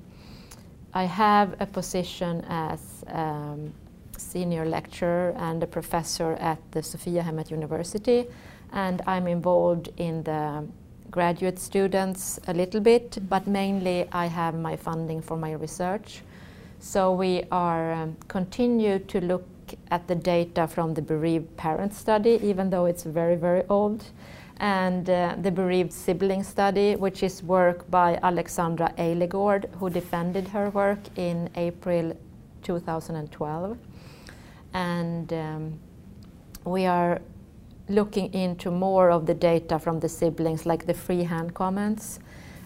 I 0.94 1.03
have 1.03 1.56
a 1.60 1.65
position 1.65 2.46
as 2.48 3.03
um, 3.08 3.74
senior 4.18 4.66
lecturer 4.66 5.34
and 5.38 5.62
a 5.64 5.68
professor 5.68 6.34
at 6.34 6.60
the 6.72 6.80
Sophiahemmet 6.80 7.52
University, 7.52 8.26
and 8.74 9.02
I'm 9.08 9.28
involved 9.28 9.90
in 9.98 10.24
the 10.24 10.66
graduate 11.10 11.60
students 11.60 12.40
a 12.48 12.54
little 12.54 12.82
bit, 12.82 13.18
but 13.30 13.48
mainly 13.48 14.08
I 14.12 14.26
have 14.26 14.56
my 14.56 14.76
funding 14.76 15.22
for 15.22 15.38
my 15.38 15.54
research. 15.54 16.22
So 16.80 17.14
we 17.14 17.44
are 17.52 17.94
um, 17.94 18.18
continue 18.28 19.00
to 19.00 19.22
look 19.22 19.46
at 19.90 20.08
the 20.08 20.16
data 20.16 20.68
from 20.68 20.94
the 20.94 21.02
bereaved 21.02 21.56
parent 21.58 21.94
study, 21.94 22.40
even 22.44 22.70
though 22.70 22.86
it's 22.86 23.04
very 23.04 23.36
very 23.36 23.64
old, 23.70 24.04
and 24.60 25.10
uh, 25.10 25.36
the 25.42 25.52
bereaved 25.52 25.94
sibling 25.94 26.44
study, 26.44 26.96
which 26.96 27.24
is 27.24 27.44
work 27.44 27.90
by 27.90 28.20
Alexandra 28.24 28.94
Eilegård, 28.98 29.70
who 29.76 29.90
defended 29.90 30.48
her 30.50 30.70
work 30.70 31.00
in 31.16 31.50
April 31.56 32.16
2012, 32.64 33.78
and 34.74 35.32
um, 35.34 35.80
we 36.66 36.86
are 36.86 37.22
looking 37.90 38.34
into 38.34 38.70
more 38.70 39.10
of 39.10 39.26
the 39.26 39.34
data 39.34 39.80
from 39.80 40.00
the 40.00 40.10
siblings, 40.10 40.66
like 40.66 40.86
the 40.86 40.94
freehand 40.94 41.54
comments, 41.54 42.20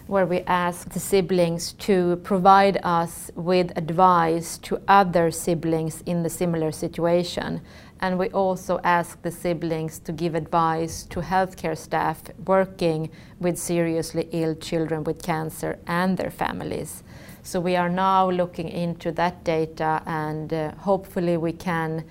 where 0.06 0.26
we 0.26 0.40
ask 0.40 0.90
the 0.90 1.00
siblings 1.00 1.72
to 1.74 2.16
provide 2.16 2.78
us 2.82 3.30
with 3.34 3.70
advice 3.76 4.58
to 4.58 4.80
other 4.88 5.30
siblings 5.30 6.02
in 6.06 6.22
the 6.22 6.30
similar 6.30 6.72
situation. 6.72 7.60
And 8.00 8.18
we 8.18 8.28
also 8.30 8.80
ask 8.82 9.22
the 9.22 9.30
siblings 9.30 10.00
to 10.00 10.12
give 10.12 10.34
advice 10.34 11.04
to 11.04 11.20
healthcare 11.20 11.78
staff 11.78 12.20
working 12.44 13.10
with 13.38 13.56
seriously 13.56 14.28
ill 14.32 14.56
children 14.56 15.04
with 15.04 15.22
cancer 15.22 15.78
and 15.86 16.16
their 16.16 16.30
families. 16.30 17.04
So 17.44 17.58
we 17.58 17.74
are 17.74 17.88
now 17.88 18.30
looking 18.30 18.68
into 18.68 19.10
that 19.12 19.42
data 19.42 20.00
and 20.06 20.52
uh, 20.52 20.72
hopefully 20.76 21.36
we 21.36 21.52
can 21.52 22.04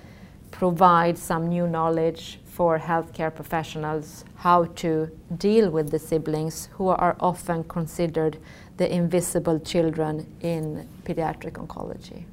provide 0.51 1.17
some 1.17 1.47
new 1.47 1.67
knowledge 1.67 2.39
for 2.45 2.77
healthcare 2.77 3.33
professionals 3.33 4.25
how 4.35 4.65
to 4.65 5.09
deal 5.37 5.69
with 5.69 5.89
the 5.89 5.99
siblings 5.99 6.67
who 6.73 6.89
are 6.89 7.15
often 7.21 7.63
considered 7.63 8.37
the 8.75 8.93
invisible 8.93 9.57
children 9.59 10.27
in 10.41 10.87
pediatric 11.03 11.53
oncology. 11.53 12.25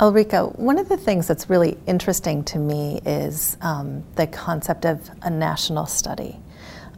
Ulrika, 0.00 0.44
one 0.44 0.78
of 0.78 0.88
the 0.88 0.96
things 0.96 1.26
that's 1.26 1.50
really 1.50 1.76
interesting 1.88 2.44
to 2.44 2.58
me 2.60 3.00
is 3.04 3.56
um, 3.62 4.04
the 4.14 4.28
concept 4.28 4.86
of 4.86 5.10
a 5.22 5.30
national 5.30 5.86
study, 5.86 6.38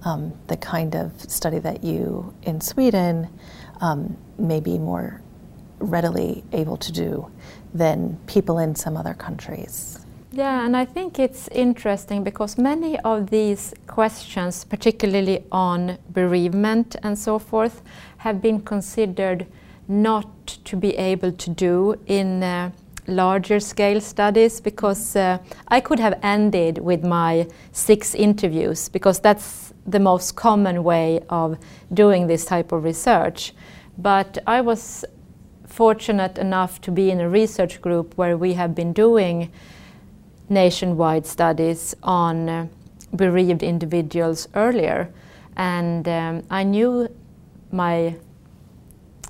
um, 0.04 0.35
the 0.49 0.56
kind 0.59 0.94
of 0.94 1.18
study 1.30 1.59
that 1.61 1.82
you 1.82 2.35
in 2.42 2.61
Sweden 2.61 3.30
um, 3.80 4.18
may 4.38 4.61
be 4.61 4.76
more 4.76 5.23
readily 5.80 6.44
able 6.52 6.76
to 6.76 6.92
do 6.92 7.30
than 7.75 8.18
people 8.26 8.58
in 8.58 8.75
some 8.75 8.96
other 8.96 9.14
countries. 9.14 9.99
Yeah, 10.32 10.64
and 10.64 10.76
I 10.76 10.84
think 10.84 11.18
it's 11.18 11.49
interesting 11.49 12.22
because 12.22 12.56
many 12.56 12.99
of 13.00 13.30
these 13.30 13.75
questions, 13.88 14.64
particularly 14.64 15.44
on 15.50 15.99
bereavement 16.10 16.94
and 17.02 17.18
so 17.18 17.40
forth, 17.40 17.82
have 18.18 18.40
been 18.40 18.60
considered 18.60 19.46
not 19.88 20.46
to 20.64 20.76
be 20.76 20.96
able 20.96 21.32
to 21.32 21.50
do 21.50 21.96
in 22.06 22.44
uh, 22.44 22.70
larger 23.08 23.58
scale 23.58 24.00
studies 24.00 24.60
because 24.60 25.16
uh, 25.16 25.38
I 25.66 25.80
could 25.80 25.99
have 25.99 26.16
ended 26.22 26.78
with 26.78 27.02
my 27.04 27.49
six 27.72 28.14
interviews 28.14 28.88
because 28.88 29.18
that's 29.18 29.75
the 29.84 29.99
most 29.99 30.37
common 30.37 30.84
way 30.84 31.20
of 31.28 31.58
doing 31.92 32.28
this 32.28 32.44
type 32.44 32.70
of 32.70 32.84
research. 32.84 33.52
But 33.99 34.38
I 34.46 34.60
was 34.60 35.04
fortunate 35.70 36.36
enough 36.36 36.80
to 36.82 36.90
be 36.90 37.10
in 37.10 37.20
a 37.20 37.28
research 37.28 37.80
group 37.80 38.16
where 38.18 38.36
we 38.36 38.54
have 38.54 38.74
been 38.74 38.92
doing 38.92 39.50
nationwide 40.48 41.26
studies 41.26 41.94
on 42.02 42.48
uh, 42.48 42.66
bereaved 43.14 43.62
individuals 43.62 44.48
earlier. 44.54 45.12
And 45.56 46.08
um, 46.08 46.42
I 46.50 46.64
knew 46.64 47.08
my 47.70 48.16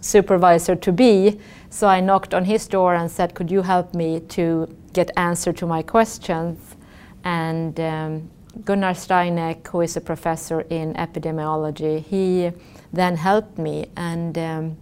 supervisor 0.00 0.74
to 0.76 0.92
be, 0.92 1.38
so 1.68 1.86
I 1.86 2.00
knocked 2.00 2.34
on 2.34 2.44
his 2.46 2.66
door 2.66 2.94
and 2.94 3.10
said, 3.10 3.34
Could 3.34 3.50
you 3.50 3.62
help 3.62 3.94
me 3.94 4.20
to 4.20 4.74
get 4.92 5.10
answer 5.16 5.52
to 5.52 5.66
my 5.66 5.82
questions? 5.82 6.76
And 7.22 7.78
um, 7.78 8.30
Gunnar 8.64 8.94
Steineck, 8.94 9.68
who 9.68 9.82
is 9.82 9.96
a 9.96 10.00
professor 10.00 10.62
in 10.62 10.94
epidemiology, 10.94 12.02
he 12.02 12.50
then 12.92 13.16
helped 13.16 13.58
me. 13.58 13.86
And 13.96 14.36
um, 14.38 14.76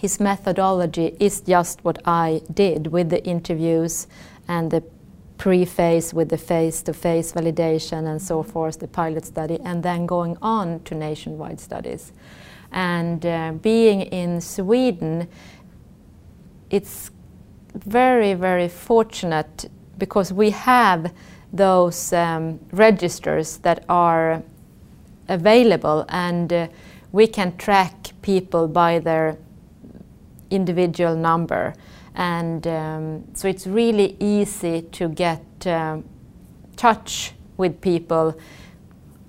his 0.00 0.18
methodology 0.18 1.14
is 1.20 1.42
just 1.42 1.84
what 1.84 1.98
I 2.06 2.40
did 2.54 2.86
with 2.86 3.10
the 3.10 3.22
interviews 3.22 4.06
and 4.48 4.70
the 4.70 4.82
pre-phase 5.36 6.14
with 6.14 6.30
the 6.30 6.38
face-to-face 6.38 7.32
validation 7.32 8.10
and 8.10 8.20
so 8.20 8.42
forth, 8.42 8.78
the 8.78 8.88
pilot 8.88 9.26
study, 9.26 9.58
and 9.62 9.82
then 9.82 10.06
going 10.06 10.38
on 10.40 10.80
to 10.84 10.94
nationwide 10.94 11.60
studies. 11.60 12.12
And 12.72 13.26
uh, 13.26 13.52
being 13.60 14.00
in 14.00 14.40
Sweden, 14.40 15.28
it's 16.70 17.10
very, 17.74 18.32
very 18.32 18.68
fortunate 18.68 19.68
because 19.98 20.32
we 20.32 20.48
have 20.48 21.12
those 21.52 22.10
um, 22.14 22.58
registers 22.72 23.58
that 23.58 23.84
are 23.90 24.42
available 25.28 26.06
and 26.08 26.50
uh, 26.50 26.68
we 27.12 27.26
can 27.26 27.54
track 27.58 28.12
people 28.22 28.66
by 28.66 28.98
their 28.98 29.36
individual 30.50 31.16
number. 31.16 31.74
And 32.14 32.66
um, 32.66 33.24
so 33.34 33.48
it's 33.48 33.66
really 33.66 34.16
easy 34.20 34.82
to 34.82 35.08
get 35.08 35.44
um, 35.66 36.04
touch 36.76 37.32
with 37.56 37.80
people 37.80 38.34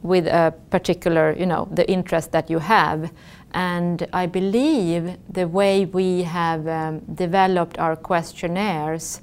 with 0.02 0.26
a 0.26 0.52
particular 0.72 1.36
you 1.38 1.46
know 1.46 1.68
the 1.72 1.90
interest 1.90 2.32
that 2.32 2.50
you 2.50 2.60
have. 2.60 3.12
And 3.54 4.08
I 4.14 4.26
believe 4.28 5.18
the 5.30 5.48
way 5.48 5.86
we 5.86 6.24
have 6.24 6.68
um, 6.68 7.00
developed 7.16 7.78
our 7.78 7.96
questionnaires 7.96 9.22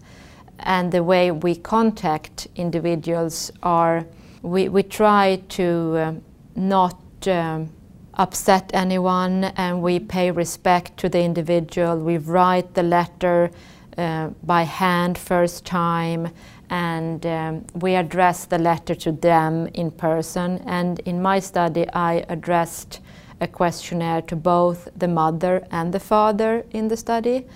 and 0.61 0.93
the 0.93 1.03
way 1.03 1.31
we 1.31 1.55
contact 1.55 2.49
individuals 2.57 3.51
are 3.63 4.05
we, 4.43 4.69
we 4.69 4.83
try 4.83 5.43
to 5.49 5.99
um, 5.99 6.23
not 6.55 7.01
um, 7.29 7.71
upset 8.19 8.71
anyone 8.75 9.45
and 9.57 9.81
we 9.81 10.01
pay 10.01 10.31
respect 10.31 10.97
to 10.99 11.09
the 11.09 11.23
individual. 11.23 11.99
We 11.99 12.19
write 12.19 12.75
the 12.75 12.83
letter 12.83 13.51
uh, 13.97 14.29
by 14.43 14.63
hand 14.63 15.17
first 15.17 15.65
time 15.65 16.29
and 16.71 17.25
um, 17.25 17.65
we 17.75 17.95
address 17.95 18.45
the 18.45 18.59
letter 18.59 18.95
to 18.95 19.13
them 19.13 19.69
in 19.75 19.91
person. 19.91 20.59
And 20.67 20.99
in 21.01 21.23
my 21.23 21.39
study, 21.39 21.89
I 21.91 22.25
addressed 22.29 23.01
a 23.41 23.47
questionnaire 23.47 24.23
to 24.23 24.37
both 24.37 24.89
the 24.97 25.09
mother 25.09 25.67
and 25.71 25.95
the 25.95 26.01
father 26.01 26.67
in 26.71 26.89
the 26.89 26.97
study, 26.97 27.47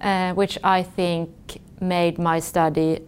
uh, 0.00 0.32
which 0.34 0.58
I 0.64 0.82
think 0.82 1.60
made 1.80 2.18
my 2.18 2.40
study 2.40 3.00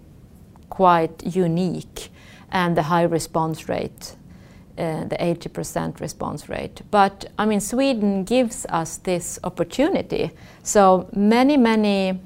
quite 0.69 1.25
unique 1.25 2.11
and 2.51 2.77
the 2.77 2.83
high 2.83 3.03
response 3.03 3.69
rate, 3.69 4.17
uh, 4.79 5.05
the 5.05 5.17
80% 5.17 6.01
response 6.01 6.49
rate. 6.49 6.83
But 6.91 7.31
I 7.39 7.47
mean, 7.47 7.61
Sweden 7.61 8.25
gives 8.25 8.65
us 8.67 8.99
this 8.99 9.39
opportunity. 9.43 10.31
So 10.63 11.09
many, 11.15 11.57
many 11.57 12.21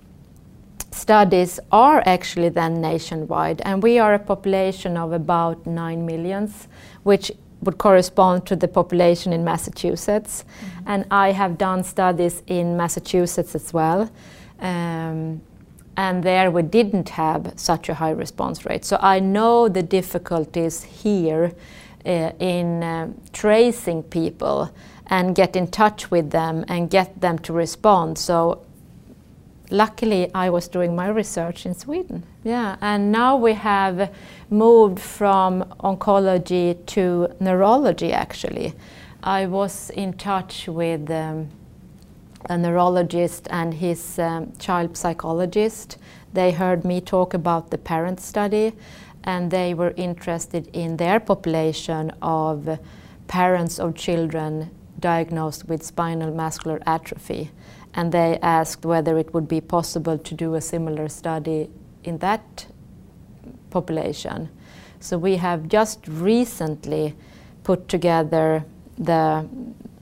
studies 0.90 1.58
are 1.70 2.02
actually 2.04 2.50
then 2.50 2.80
nationwide, 2.80 3.62
and 3.64 3.82
we 3.82 3.98
are 3.98 4.14
a 4.14 4.18
population 4.18 4.96
of 4.96 5.12
about 5.12 5.66
9 5.66 6.04
millions, 6.04 6.68
which 7.02 7.32
would 7.62 7.78
correspond 7.78 8.44
to 8.46 8.56
the 8.56 8.68
population 8.68 9.32
in 9.32 9.44
Massachusetts. 9.44 10.44
Mm-hmm. 10.44 10.84
And 10.86 11.06
I 11.10 11.32
have 11.32 11.56
done 11.56 11.84
studies 11.84 12.42
in 12.46 12.76
Massachusetts 12.76 13.54
as 13.54 13.72
well. 13.72 14.10
Um, 14.58 15.40
and 15.96 16.22
there 16.22 16.50
we 16.50 16.62
didn't 16.62 17.10
have 17.10 17.52
such 17.56 17.88
a 17.88 17.94
high 17.94 18.10
response 18.10 18.64
rate. 18.64 18.84
So 18.84 18.98
I 19.00 19.20
know 19.20 19.68
the 19.68 19.82
difficulties 19.82 20.82
here 20.82 21.52
in 22.04 22.82
uh, 22.82 23.12
tracing 23.32 24.02
people 24.02 24.70
and 25.06 25.34
get 25.34 25.56
in 25.56 25.66
touch 25.66 26.10
with 26.10 26.30
them 26.30 26.64
and 26.68 26.90
get 26.90 27.20
them 27.20 27.38
to 27.40 27.52
respond. 27.52 28.18
So 28.18 28.62
luckily 29.70 30.30
I 30.34 30.50
was 30.50 30.68
doing 30.68 30.94
my 30.94 31.08
research 31.08 31.66
in 31.66 31.74
Sweden. 31.74 32.24
Yeah, 32.44 32.76
and 32.80 33.12
now 33.12 33.36
we 33.36 33.54
have 33.54 34.12
moved 34.50 35.00
from 35.00 35.64
oncology 35.80 36.84
to 36.86 37.28
neurology 37.40 38.12
actually. 38.12 38.74
I 39.22 39.46
was 39.46 39.90
in 39.90 40.14
touch 40.14 40.66
with 40.66 41.10
um, 41.10 41.48
a 42.50 42.58
neurologist 42.58 43.46
and 43.50 43.74
his 43.74 44.18
um, 44.18 44.52
child 44.58 44.96
psychologist. 44.96 45.98
They 46.32 46.50
heard 46.50 46.84
me 46.84 47.00
talk 47.00 47.34
about 47.34 47.70
the 47.70 47.78
parent 47.78 48.20
study 48.20 48.72
and 49.24 49.50
they 49.50 49.74
were 49.74 49.92
interested 49.96 50.68
in 50.72 50.96
their 50.96 51.20
population 51.20 52.12
of 52.20 52.78
parents 53.28 53.78
of 53.78 53.94
children 53.94 54.70
diagnosed 55.00 55.68
with 55.68 55.82
spinal 55.82 56.32
muscular 56.32 56.80
atrophy 56.86 57.50
and 57.94 58.12
they 58.12 58.38
asked 58.42 58.84
whether 58.84 59.18
it 59.18 59.32
would 59.34 59.48
be 59.48 59.60
possible 59.60 60.18
to 60.18 60.34
do 60.34 60.54
a 60.54 60.60
similar 60.60 61.08
study 61.08 61.68
in 62.04 62.18
that 62.18 62.66
population. 63.70 64.48
So 65.00 65.18
we 65.18 65.36
have 65.36 65.68
just 65.68 66.06
recently 66.06 67.14
put 67.64 67.88
together 67.88 68.64
the, 68.98 69.48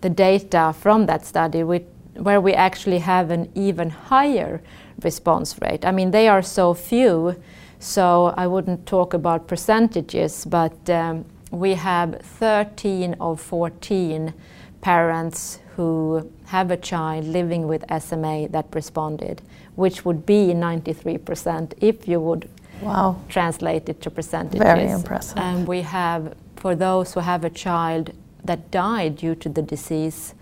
the 0.01 0.11
data 0.11 0.75
from 0.79 1.07
that 1.07 1.25
study 1.25 1.62
where 1.62 2.40
we 2.40 2.53
actually 2.53 2.99
have 2.99 3.31
an 3.31 3.51
even 3.55 3.90
higher 3.90 4.61
response 5.03 5.57
rate. 5.61 5.85
I 5.85 5.90
mean, 5.90 6.11
they 6.11 6.29
are 6.29 6.42
so 6.42 6.75
few, 6.75 7.40
so 7.81 8.35
I 8.37 8.47
wouldn't 8.47 8.87
talk 8.87 9.14
about 9.14 9.49
percentages, 9.49 10.45
but 10.45 10.90
um, 10.90 11.25
we 11.51 11.75
have 11.75 12.21
13 12.21 13.16
of 13.21 13.40
14 13.40 14.35
parents 14.83 15.59
who 15.77 16.31
have 16.45 16.71
a 16.71 16.77
child 16.77 17.25
living 17.25 17.66
with 17.66 17.83
SMA 18.03 18.49
that 18.49 18.66
responded, 18.75 19.40
which 19.77 20.05
would 20.05 20.27
be 20.27 20.49
93% 20.49 21.73
if 21.81 22.07
you 22.07 22.21
would 22.21 22.51
wow. 22.83 23.16
translate 23.31 23.88
it 23.88 24.03
to 24.03 24.11
percentages. 24.11 24.61
Very 24.61 24.90
impressive. 24.90 25.38
And 25.38 25.66
we 25.66 25.81
have, 25.81 26.35
for 26.57 26.75
those 26.75 27.14
who 27.14 27.21
have 27.21 27.45
a 27.47 27.51
child 27.51 28.12
that 28.45 28.71
died 28.71 29.16
due 29.16 29.35
to 29.37 29.49
the 29.49 29.62
disease, 29.62 30.35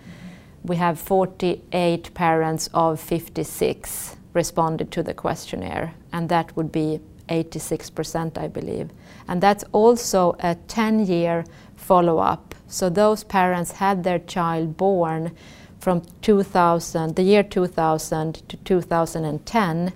we 0.65 0.75
have 0.75 0.99
48 0.99 2.13
parents 2.15 2.69
of 2.75 2.99
56 2.99 4.17
responded 4.35 4.91
to 4.91 5.03
the 5.03 5.15
questionnaire, 5.15 5.95
and 6.13 6.29
that 6.29 6.57
would 6.57 6.73
be 6.73 7.01
86%, 7.29 8.39
I 8.39 8.49
believe. 8.49 8.91
And 9.27 9.43
that's 9.43 9.65
also 9.73 10.37
a 10.41 10.55
10 10.55 11.07
year 11.07 11.45
follow 11.77 12.19
up. 12.19 12.55
So 12.67 12.91
those 12.91 13.25
parents 13.25 13.73
had 13.73 14.05
their 14.05 14.19
child 14.19 14.77
born 14.77 15.35
from 15.81 16.03
2000, 16.23 17.17
the 17.17 17.23
year 17.23 17.43
2000 17.43 18.49
to 18.49 18.57
2010, 18.57 19.93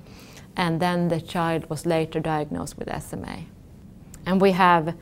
and 0.56 0.80
then 0.80 1.08
the 1.08 1.20
child 1.20 1.68
was 1.68 1.86
later 1.86 2.20
diagnosed 2.20 2.78
with 2.78 2.88
SMA. 3.02 3.40
And 4.24 4.40
we 4.40 4.52
have 4.52 4.94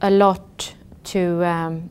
a 0.00 0.10
lot 0.10 0.74
to 1.04 1.44
um, 1.44 1.90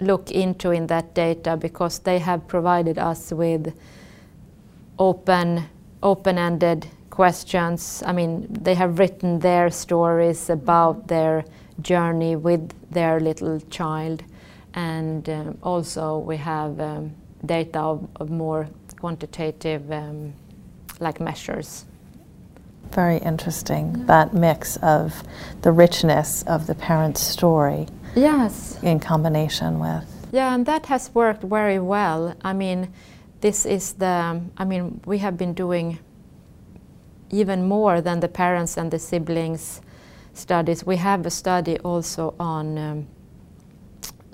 look 0.00 0.30
into 0.30 0.70
in 0.70 0.86
that 0.88 1.14
data 1.14 1.56
because 1.56 2.00
they 2.00 2.18
have 2.18 2.46
provided 2.48 2.98
us 2.98 3.32
with 3.32 3.74
open, 4.98 5.64
open-ended 6.02 6.88
questions. 7.14 8.02
I 8.04 8.12
mean, 8.12 8.46
they 8.50 8.74
have 8.74 8.98
written 8.98 9.38
their 9.38 9.70
stories 9.70 10.50
about 10.50 11.06
their 11.06 11.44
journey 11.80 12.34
with 12.34 12.72
their 12.90 13.20
little 13.20 13.60
child. 13.70 14.24
And 14.74 15.28
um, 15.28 15.58
also 15.62 16.18
we 16.18 16.36
have 16.38 16.80
um, 16.80 17.12
data 17.46 17.78
of, 17.78 18.08
of, 18.16 18.30
more 18.30 18.68
quantitative 18.98 19.92
um, 19.92 20.32
like 20.98 21.20
measures. 21.20 21.84
Very 22.90 23.18
interesting, 23.18 23.94
yeah. 23.96 24.06
that 24.06 24.34
mix 24.34 24.76
of 24.78 25.22
the 25.62 25.70
richness 25.70 26.42
of 26.48 26.66
the 26.66 26.74
parent's 26.74 27.20
story. 27.20 27.86
Yes. 28.16 28.78
In 28.82 28.98
combination 28.98 29.78
with. 29.78 30.04
Yeah, 30.32 30.52
and 30.54 30.66
that 30.66 30.86
has 30.86 31.14
worked 31.14 31.44
very 31.44 31.78
well. 31.78 32.34
I 32.42 32.52
mean, 32.52 32.92
this 33.40 33.66
is 33.66 33.92
the, 33.92 34.40
I 34.56 34.64
mean, 34.64 35.00
we 35.06 35.18
have 35.18 35.36
been 35.36 35.54
doing 35.54 35.98
even 37.30 37.66
more 37.66 38.00
than 38.00 38.20
the 38.20 38.28
parents 38.28 38.76
and 38.76 38.90
the 38.90 38.98
siblings 38.98 39.80
studies. 40.34 40.84
We 40.84 40.96
have 40.96 41.26
a 41.26 41.30
study 41.30 41.78
also 41.78 42.34
on 42.38 42.78
um, 42.78 43.06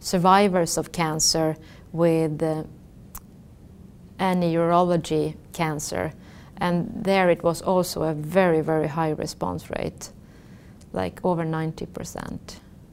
survivors 0.00 0.76
of 0.76 0.92
cancer 0.92 1.57
with 1.92 2.42
uh, 2.42 2.64
any 4.18 4.55
urology 4.55 5.37
cancer. 5.53 6.12
And 6.57 6.90
there 6.94 7.31
it 7.31 7.42
was 7.42 7.62
also 7.62 8.03
a 8.03 8.14
very, 8.14 8.61
very 8.61 8.88
high 8.88 9.11
response 9.11 9.70
rate, 9.70 10.11
like 10.92 11.20
over 11.24 11.44
90%. 11.44 12.38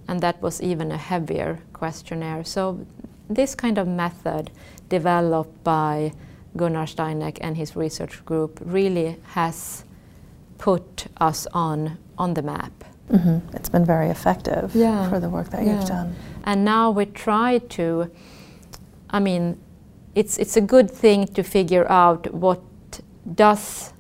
And 0.08 0.22
that 0.22 0.42
was 0.42 0.62
even 0.62 0.92
a 0.92 0.98
heavier 0.98 1.60
questionnaire. 1.74 2.46
So 2.46 2.86
this 3.30 3.56
kind 3.56 3.78
of 3.78 3.88
method 3.88 4.52
developed 4.88 5.64
by 5.66 6.14
Gunnar 6.56 6.86
Steineck 6.86 7.38
and 7.42 7.58
his 7.58 7.76
research 7.76 8.24
group 8.26 8.60
really 8.64 9.18
has 9.34 9.84
put 10.58 11.08
us 11.18 11.48
on, 11.54 11.98
on 12.18 12.34
the 12.34 12.42
map. 12.42 12.84
Mm-hmm. 13.12 13.56
It's 13.56 13.70
been 13.70 13.86
very 13.86 14.10
effective 14.10 14.76
yeah. 14.76 15.10
for 15.10 15.20
the 15.20 15.30
work 15.30 15.50
that 15.52 15.64
yeah. 15.64 15.80
you've 15.80 15.88
done. 15.88 16.16
And 16.44 16.66
now 16.66 16.92
we 16.92 17.06
try 17.06 17.60
to, 17.60 18.12
I 19.10 19.20
mean, 19.20 19.58
it's, 20.16 20.38
it's 20.38 20.58
a 20.58 20.62
good 20.62 20.90
thing 20.92 21.28
to 21.28 21.44
figure 21.44 21.90
out 21.90 22.34
what 22.34 22.62
does 23.36 23.94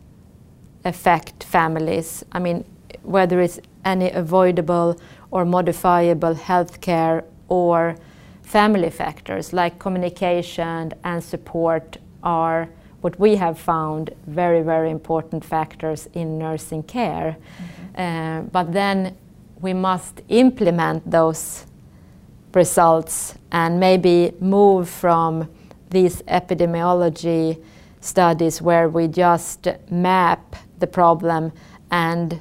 affect 0.83 1.43
families. 1.43 2.23
I 2.31 2.39
mean, 2.39 2.65
whether 3.03 3.39
it's 3.39 3.59
any 3.85 4.11
avoidable 4.11 4.99
or 5.31 5.45
modifiable 5.45 6.35
healthcare 6.35 7.23
or 7.47 7.95
family 8.41 8.89
factors 8.89 9.53
like 9.53 9.79
communication 9.79 10.93
and 11.03 11.23
support 11.23 11.97
are 12.23 12.69
what 13.01 13.19
we 13.19 13.35
have 13.35 13.59
found 13.59 14.13
very, 14.25 14.61
very 14.61 14.89
important 14.89 15.43
factors 15.45 16.09
in 16.13 16.37
nursing 16.37 16.83
care. 16.83 17.37
Mm-hmm. 17.37 18.01
Uh, 18.01 18.41
but 18.51 18.73
then 18.73 19.15
we 19.61 19.73
must 19.73 20.21
implement 20.29 21.09
those 21.09 21.65
results 22.53 23.35
and 23.51 23.79
maybe 23.79 24.33
move 24.39 24.89
from 24.89 25.47
these 25.89 26.21
epidemiology 26.23 27.63
studies 28.01 28.61
where 28.61 28.89
we 28.89 29.07
just 29.07 29.67
map 29.89 30.55
the 30.79 30.87
problem 30.87 31.51
and 31.91 32.39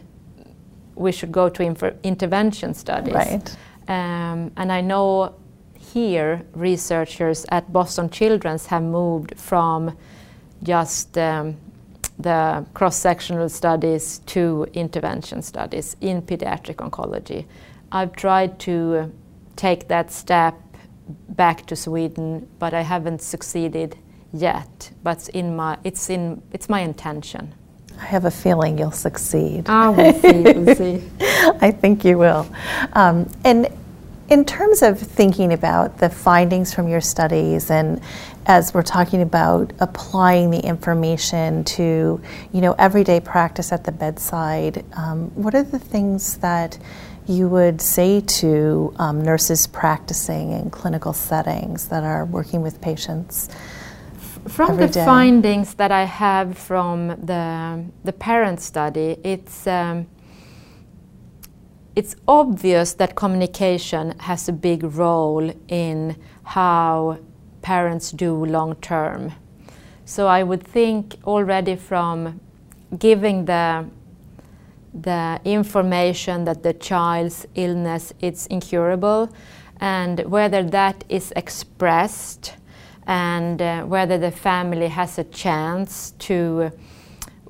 we 0.95 1.13
should 1.13 1.33
go 1.33 1.49
to 1.49 1.63
intervention 2.03 2.75
studies. 2.75 3.15
Right. 3.15 3.57
Um, 3.89 4.51
and 4.57 4.73
I 4.73 4.81
know 4.81 5.35
here 5.79 6.43
researchers 6.55 7.47
at 7.51 7.73
Boston 7.73 8.11
Children's 8.11 8.67
have 8.67 8.83
moved 8.83 9.39
from 9.39 9.97
just 10.67 11.17
um, 11.17 11.57
the 12.19 12.67
cross-sectional 12.75 13.49
studies 13.49 14.19
to 14.27 14.67
intervention 14.73 15.43
studies 15.43 15.97
in 16.01 16.23
pediatric 16.23 16.77
oncology. 16.77 17.47
I've 17.93 18.13
tried 18.13 18.59
to 18.61 19.13
take 19.55 19.89
that 19.89 20.11
step 20.11 20.55
back 21.29 21.67
to 21.67 21.77
Sweden, 21.77 22.49
but 22.59 22.75
I 22.75 22.83
haven't 22.83 23.23
succeeded 23.23 23.97
yet. 24.33 24.91
But 25.03 25.29
in 25.31 25.55
my, 25.55 25.79
it's 25.85 26.11
in, 26.11 26.43
it's 26.53 26.69
my 26.69 26.81
intention. 26.81 27.55
I 28.01 28.05
have 28.05 28.25
a 28.25 28.31
feeling 28.31 28.77
you'll 28.79 28.91
succeed. 28.91 29.67
Ah, 29.69 29.91
we'll 29.91 30.13
see. 30.15 30.43
We'll 30.43 30.75
see. 30.83 31.03
I 31.61 31.71
think 31.71 32.05
you 32.05 32.19
will. 32.19 32.47
Um, 32.93 33.31
and 33.45 33.69
in 34.29 34.45
terms 34.45 34.83
of 34.83 34.99
thinking 34.99 35.53
about 35.53 35.99
the 35.99 36.11
findings 36.11 36.75
from 36.75 36.89
your 36.89 37.01
studies 37.01 37.71
and 37.71 38.01
as 38.47 38.75
we're 38.75 38.83
talking 38.83 39.23
about 39.23 39.73
applying 39.81 40.51
the 40.51 40.61
information 40.61 41.63
to 41.65 42.21
you 42.53 42.61
know 42.61 42.73
everyday 42.79 43.21
practice 43.21 43.73
at 43.73 43.85
the 43.85 43.93
bedside 43.93 44.85
um, 44.95 45.31
what 45.35 45.55
are 45.55 45.63
the 45.63 45.79
things 45.79 46.39
that 46.39 46.79
you 47.27 47.49
would 47.49 47.81
say 47.81 48.21
to 48.21 48.95
um, 48.99 49.23
nurses 49.23 49.67
practicing 49.67 50.53
in 50.53 50.71
clinical 50.71 51.13
settings 51.13 51.89
that 51.89 52.05
are 52.05 52.25
working 52.25 52.63
with 52.63 52.81
patients 52.81 53.49
from 54.49 54.77
the 54.77 54.89
day? 54.89 55.05
findings 55.05 55.75
that 55.75 55.91
I 55.91 56.05
have 56.05 56.57
from 56.57 57.09
the 57.09 57.85
the 58.05 58.13
parent 58.13 58.61
study, 58.61 59.19
it's 59.25 59.67
um, 59.67 60.07
it's 61.97 62.15
obvious 62.29 62.93
that 62.93 63.17
communication 63.17 64.15
has 64.19 64.49
a 64.51 64.53
big 64.53 64.85
role 64.85 65.51
in 65.69 66.15
how 66.45 67.19
parents 67.63 68.13
do 68.13 68.45
long 68.45 68.75
term. 68.77 69.33
So 70.05 70.27
I 70.27 70.43
would 70.43 70.63
think 70.63 71.17
already 71.25 71.75
from 71.75 72.41
giving 72.99 73.47
the 73.47 73.87
the 75.03 75.41
information 75.45 76.45
that 76.45 76.63
the 76.63 76.73
child's 76.73 77.47
illness 77.55 78.15
is 78.21 78.47
incurable 78.47 79.29
and 79.79 80.21
whether 80.21 80.63
that 80.63 81.05
is 81.11 81.33
expressed 81.37 82.55
and 83.07 83.61
uh, 83.61 83.83
whether 83.83 84.17
the 84.17 84.31
family 84.31 84.89
has 84.89 85.19
a 85.19 85.25
chance 85.25 86.13
to 86.19 86.71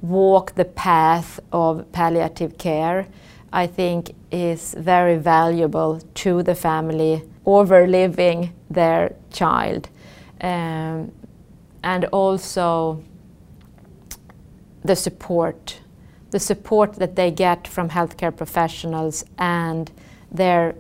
walk 0.01 0.57
the 0.57 0.65
path 0.65 1.39
of 1.53 1.91
palliative 1.93 2.59
care 2.59 3.07
I 3.53 3.67
think 3.67 4.15
is 4.31 4.75
very 4.79 5.17
valuable 5.17 6.01
to 6.15 6.43
the 6.43 6.55
family 6.55 7.23
overliving 7.47 8.53
their 8.69 9.15
child. 9.33 9.89
Um, 10.41 11.13
and 11.83 12.05
also 12.07 13.03
the 14.85 14.97
support, 14.97 15.81
the 16.31 16.41
support 16.41 16.95
that 16.95 17.17
they 17.17 17.31
get 17.31 17.69
from 17.69 17.91
healthcare 17.91 18.37
professionals 18.37 19.25
and 19.39 19.91
their 20.31 20.75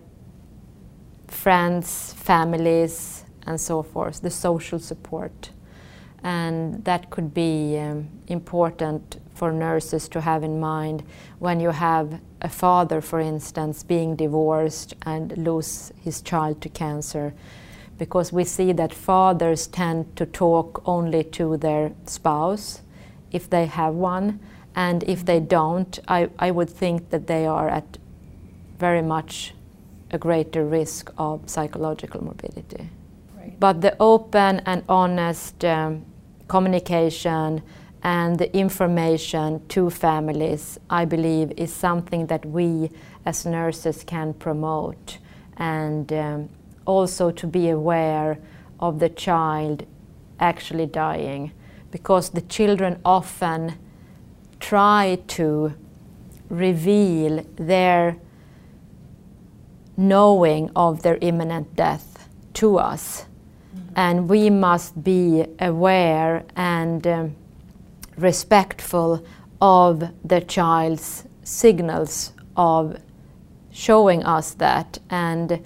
friends, 1.29 2.12
families, 2.14 3.24
and 3.46 3.61
so 3.61 3.83
forth, 3.83 4.22
the 4.22 4.31
social 4.31 4.79
support. 4.79 5.50
And 6.22 6.85
that 6.85 7.11
could 7.11 7.33
be 7.33 7.79
um, 7.79 8.09
important 8.26 9.20
for 9.37 9.53
nurses 9.53 10.09
to 10.09 10.20
have 10.20 10.42
in 10.42 10.59
mind 10.59 11.03
when 11.38 11.61
you 11.61 11.70
have 11.70 12.20
a 12.40 12.49
father, 12.49 13.01
for 13.01 13.20
instance, 13.20 13.83
being 13.83 14.16
divorced 14.16 14.94
and 15.03 15.37
lose 15.37 15.92
his 16.03 16.22
child 16.22 16.61
to 16.62 16.68
cancer. 16.68 17.35
Because 17.99 18.33
we 18.33 18.44
see 18.44 18.72
that 18.72 18.92
fathers 18.92 19.66
tend 19.66 20.16
to 20.16 20.27
talk 20.27 20.83
only 20.87 21.25
to 21.25 21.57
their 21.57 21.92
spouse 22.07 22.83
if 23.31 23.49
they 23.51 23.66
have 23.66 23.94
one, 23.94 24.40
and 24.75 25.03
if 25.05 25.25
they 25.25 25.40
don't, 25.40 25.99
I, 26.07 26.29
I 26.38 26.51
would 26.51 26.70
think 26.70 27.11
that 27.11 27.27
they 27.27 27.46
are 27.46 27.68
at 27.68 27.99
very 28.79 29.03
much 29.03 29.55
a 30.11 30.18
greater 30.18 30.64
risk 30.64 31.11
of 31.18 31.49
psychological 31.49 32.22
morbidity. 32.22 32.88
Right. 33.37 33.59
But 33.59 33.81
the 33.81 33.96
open 33.99 34.61
and 34.66 34.85
honest 34.88 35.64
um, 35.64 36.05
communication 36.49 37.62
and 38.07 38.38
the 38.38 38.57
information 38.57 39.61
to 39.66 39.90
families, 39.90 40.79
I 40.88 41.05
believe, 41.05 41.51
is 41.57 41.73
something 41.73 42.27
that 42.29 42.47
we 42.47 42.88
as 43.25 43.45
nurses 43.45 44.05
can 44.05 44.33
promote. 44.33 45.19
And 45.57 46.12
um, 46.12 46.49
also 46.85 47.33
to 47.33 47.47
be 47.49 47.69
aware 47.69 48.38
of 48.79 49.01
the 49.01 49.09
child 49.09 49.85
actually 50.38 50.87
dying, 50.87 51.51
because 51.90 52.31
the 52.31 52.42
children 52.42 53.01
often 53.05 53.75
try 54.61 55.19
to 55.27 55.75
reveal 56.49 57.45
their 57.57 58.19
knowing 59.97 60.71
of 60.77 61.03
their 61.03 61.19
imminent 61.21 61.75
death 61.75 62.29
to 62.55 62.79
us. 62.79 63.25
Mm-hmm. 63.75 63.92
And 63.97 64.29
we 64.29 64.49
must 64.49 65.03
be 65.03 65.45
aware 65.59 66.45
and 66.55 67.05
um, 67.09 67.37
respectful 68.16 69.24
of 69.61 70.11
the 70.24 70.40
child's 70.40 71.24
signals 71.44 72.33
of 72.57 72.98
showing 73.70 74.24
us 74.24 74.55
that. 74.55 74.98
And 75.11 75.64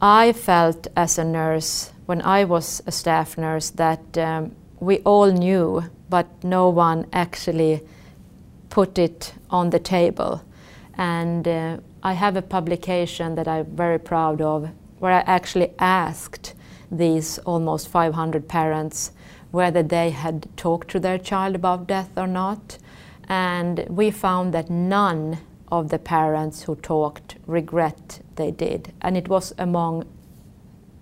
I 0.00 0.32
felt 0.32 0.86
as 0.96 1.18
a 1.18 1.24
nurse, 1.24 1.92
when 2.06 2.22
I 2.22 2.44
was 2.44 2.82
a 2.86 2.92
staff 2.92 3.36
nurse, 3.36 3.70
that 3.70 4.18
um, 4.18 4.54
we 4.80 4.98
all 5.00 5.30
knew, 5.30 5.84
but 6.08 6.26
no 6.42 6.68
one 6.68 7.06
actually 7.12 7.82
put 8.68 8.98
it 8.98 9.34
on 9.50 9.70
the 9.70 9.78
table. 9.78 10.42
And 10.94 11.46
uh, 11.46 11.76
I 12.02 12.14
have 12.14 12.36
a 12.36 12.42
publication 12.42 13.34
that 13.36 13.46
I'm 13.46 13.66
very 13.66 13.98
proud 13.98 14.40
of 14.40 14.70
where 14.98 15.12
I 15.12 15.20
actually 15.20 15.72
asked 15.78 16.54
these 16.90 17.38
almost 17.38 17.88
500 17.88 18.48
parents 18.48 19.12
whether 19.52 19.82
they 19.82 20.10
had 20.10 20.48
talked 20.56 20.88
to 20.90 20.98
their 20.98 21.18
child 21.18 21.54
about 21.54 21.86
death 21.86 22.10
or 22.16 22.26
not. 22.26 22.78
And 23.28 23.86
we 23.88 24.10
found 24.10 24.52
that 24.54 24.68
none 24.68 25.38
of 25.70 25.90
the 25.90 25.98
parents 25.98 26.62
who 26.62 26.74
talked 26.76 27.36
regret 27.46 28.20
they 28.36 28.50
did. 28.50 28.92
And 29.00 29.16
it 29.16 29.28
was 29.28 29.54
among 29.58 30.04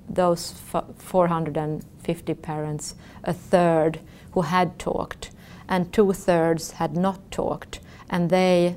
those 0.09 0.53
450 0.99 2.35
parents, 2.35 2.95
a 3.25 3.33
third 3.33 4.01
who 4.33 4.43
had 4.43 4.79
talked, 4.79 5.31
and 5.69 5.93
two 5.93 6.13
thirds 6.13 6.73
had 6.73 6.97
not 6.97 7.31
talked. 7.31 7.81
And 8.09 8.31
they 8.31 8.77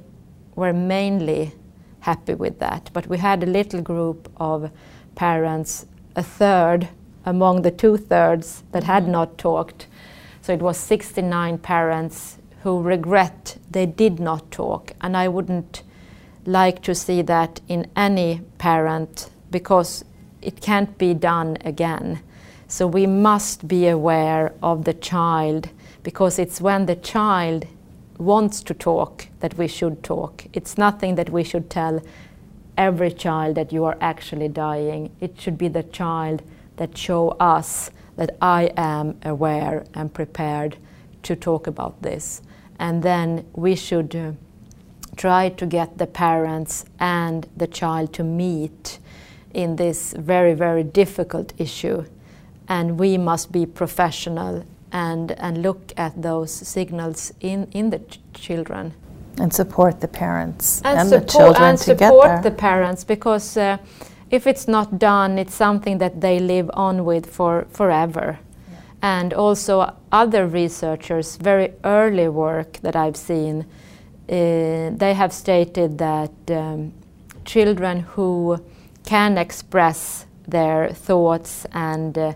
were 0.56 0.74
mainly 0.74 1.54
happy 2.02 2.36
with 2.36 2.60
that. 2.60 2.92
But 2.94 3.08
we 3.08 3.18
had 3.18 3.44
a 3.44 3.48
little 3.48 3.82
group 3.82 4.32
of 4.38 4.72
parents, 5.16 5.88
a 6.16 6.24
third 6.24 6.90
among 7.26 7.62
the 7.62 7.72
two 7.72 7.98
thirds 7.98 8.64
that 8.72 8.84
had 8.84 9.04
mm-hmm. 9.04 9.14
not 9.14 9.38
talked. 9.38 9.88
So 10.42 10.54
it 10.54 10.62
was 10.62 10.78
69 10.78 11.58
parents 11.60 12.38
who 12.64 12.82
regret 12.82 13.58
they 13.72 13.86
did 13.86 14.20
not 14.20 14.52
talk. 14.52 14.94
And 15.02 15.16
I 15.16 15.28
wouldn't 15.28 15.84
like 16.46 16.82
to 16.84 16.96
see 16.96 17.22
that 17.22 17.62
in 17.68 17.90
any 17.96 18.42
parent 18.58 19.30
because 19.52 20.04
it 20.42 20.62
can't 20.62 20.98
be 20.98 21.14
done 21.14 21.58
again. 21.64 22.22
So 22.68 22.88
we 22.88 23.06
must 23.06 23.68
be 23.68 23.88
aware 23.88 24.54
of 24.62 24.84
the 24.84 24.94
child 24.94 25.70
because 26.02 26.40
it's 26.40 26.60
when 26.60 26.86
the 26.86 26.96
child 26.96 27.66
wants 28.18 28.62
to 28.64 28.74
talk 28.74 29.28
that 29.40 29.58
we 29.58 29.68
should 29.68 30.04
talk. 30.04 30.46
It's 30.54 30.78
nothing 30.78 31.16
that 31.16 31.30
we 31.30 31.44
should 31.44 31.70
tell 31.70 32.02
every 32.78 33.12
child 33.12 33.56
that 33.56 33.72
you 33.72 33.86
are 33.86 33.98
actually 34.02 34.50
dying. 34.50 35.12
It 35.22 35.40
should 35.40 35.58
be 35.58 35.68
the 35.68 35.84
child 35.84 36.42
that 36.78 36.98
show 36.98 37.30
us 37.40 37.92
that 38.16 38.36
I 38.42 38.72
am 38.78 39.18
aware 39.24 39.86
and 39.94 40.14
prepared 40.14 40.78
to 41.24 41.36
talk 41.36 41.68
about 41.68 42.02
this. 42.02 42.42
And 42.80 43.04
then 43.04 43.46
we 43.54 43.76
should 43.76 44.16
uh, 44.16 44.32
try 45.16 45.50
to 45.50 45.66
get 45.66 45.98
the 45.98 46.08
parents 46.08 46.86
and 47.00 47.48
the 47.56 47.68
child 47.68 48.14
to 48.14 48.24
meet 48.24 49.00
in 49.54 49.76
this 49.76 50.14
very, 50.14 50.54
very 50.54 50.84
difficult 50.84 51.54
issue. 51.58 52.06
And 52.68 53.00
we 53.00 53.18
must 53.18 53.52
be 53.52 53.66
professional 53.66 54.66
and, 54.92 55.32
and 55.34 55.62
look 55.62 55.92
at 55.98 56.22
those 56.22 56.52
signals 56.52 57.34
in, 57.40 57.68
in 57.72 57.90
the 57.90 58.00
ch- 58.00 58.20
children. 58.34 58.94
And 59.40 59.52
support 59.52 60.00
the 60.00 60.08
parents 60.08 60.82
and, 60.86 61.00
and 61.00 61.10
support, 61.10 61.28
the 61.28 61.38
children 61.38 61.64
and 61.64 61.78
to 61.80 61.84
support 61.84 62.44
the 62.44 62.52
parents 62.52 63.04
because 63.04 63.58
uh, 63.58 63.78
if 64.34 64.48
it's 64.48 64.68
not 64.68 64.98
done, 64.98 65.38
it's 65.38 65.54
something 65.54 66.00
that 66.00 66.20
they 66.20 66.40
live 66.40 66.68
on 66.74 67.06
with 67.06 67.28
for 67.28 67.68
forever. 67.70 68.40
Yeah. 68.72 68.80
And 69.02 69.34
also, 69.34 69.94
other 70.12 70.48
researchers, 70.48 71.38
very 71.38 71.74
early 71.84 72.28
work 72.28 72.80
that 72.82 72.96
I've 72.96 73.16
seen, 73.16 73.62
uh, 74.28 74.90
they 74.98 75.14
have 75.14 75.32
stated 75.32 76.00
that 76.00 76.32
um, 76.50 76.94
children 77.46 78.00
who 78.00 78.58
can 79.06 79.38
express 79.38 80.26
their 80.48 80.90
thoughts 80.90 81.68
and 81.72 82.18
uh, 82.18 82.34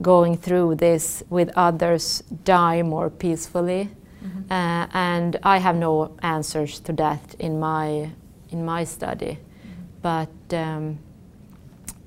going 0.00 0.36
through 0.36 0.76
this 0.76 1.24
with 1.28 1.50
others 1.56 2.22
die 2.44 2.82
more 2.82 3.10
peacefully. 3.10 3.88
Mm-hmm. 4.24 4.52
Uh, 4.52 4.86
and 4.94 5.40
I 5.42 5.58
have 5.58 5.74
no 5.74 6.16
answers 6.22 6.78
to 6.80 6.92
that 6.92 7.34
in 7.40 7.58
my 7.58 8.10
in 8.50 8.64
my 8.64 8.84
study, 8.84 9.38
mm-hmm. 9.38 9.82
but 10.02 10.56
um, 10.56 10.98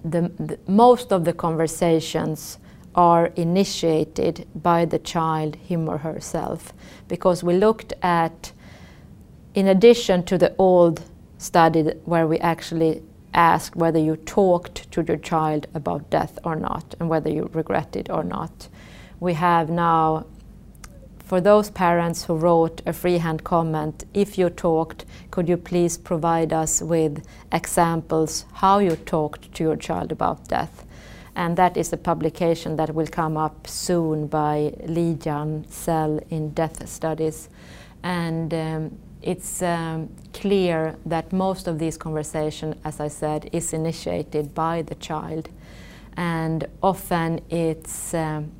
the, 0.06 0.32
the, 0.38 0.60
most 0.68 1.12
of 1.12 1.26
the 1.26 1.34
conversations 1.34 2.60
are 2.94 3.28
initiated 3.36 4.48
by 4.56 4.86
the 4.86 5.00
child, 5.00 5.56
him 5.56 5.90
or 5.90 5.98
herself, 5.98 6.74
because 7.08 7.44
we 7.44 7.56
looked 7.56 7.92
at, 8.02 8.52
in 9.54 9.68
addition 9.68 10.24
to 10.24 10.38
the 10.38 10.56
old 10.58 11.04
study 11.38 11.82
where 12.06 12.28
we 12.28 12.38
actually 12.40 13.02
asked 13.34 13.76
whether 13.76 14.00
you 14.00 14.16
talked 14.16 14.90
to 14.92 15.04
your 15.06 15.18
child 15.18 15.68
about 15.74 16.10
death 16.10 16.40
or 16.46 16.56
not 16.56 16.96
and 17.00 17.10
whether 17.10 17.30
you 17.30 17.50
regret 17.52 17.96
it 17.96 18.10
or 18.10 18.24
not. 18.24 18.70
We 19.20 19.34
have 19.34 19.70
now, 19.70 20.26
for 21.26 21.42
those 21.42 21.72
parents 21.72 22.24
who 22.26 22.36
wrote 22.36 22.82
a 22.86 22.94
freehand 22.94 23.44
comment, 23.44 24.06
if 24.14 24.38
you 24.38 24.50
talked, 24.50 25.06
could 25.32 25.50
you 25.50 25.58
please 25.58 25.98
provide 25.98 26.54
us 26.54 26.82
with 26.82 27.26
examples 27.52 28.46
how 28.54 28.78
you 28.78 28.96
talked 28.96 29.52
to 29.56 29.64
your 29.64 29.76
child 29.76 30.12
about 30.12 30.48
death? 30.48 30.86
And 31.36 31.58
that 31.58 31.78
is 31.78 31.92
a 31.92 31.98
publication 31.98 32.76
that 32.76 32.94
will 32.94 33.08
come 33.08 33.38
up 33.38 33.68
soon 33.68 34.28
by 34.28 34.74
Li 34.86 35.16
Jalmsell 35.16 36.24
in 36.30 36.52
Death 36.52 36.88
Studies. 36.88 37.50
And 38.04 38.54
um, 38.54 38.98
it's 39.24 39.64
um, 39.64 40.10
clear 40.32 40.96
that 41.08 41.34
most 41.34 41.68
of 41.68 41.80
these 41.80 41.98
conversation, 41.98 42.80
as 42.86 43.00
I 43.00 43.08
said, 43.08 43.50
is 43.52 43.74
initiated 43.74 44.54
by 44.54 44.84
the 44.84 44.96
child, 44.96 45.50
and 46.16 46.68
often 46.84 47.42
it's 47.50 48.14
um, 48.14 48.52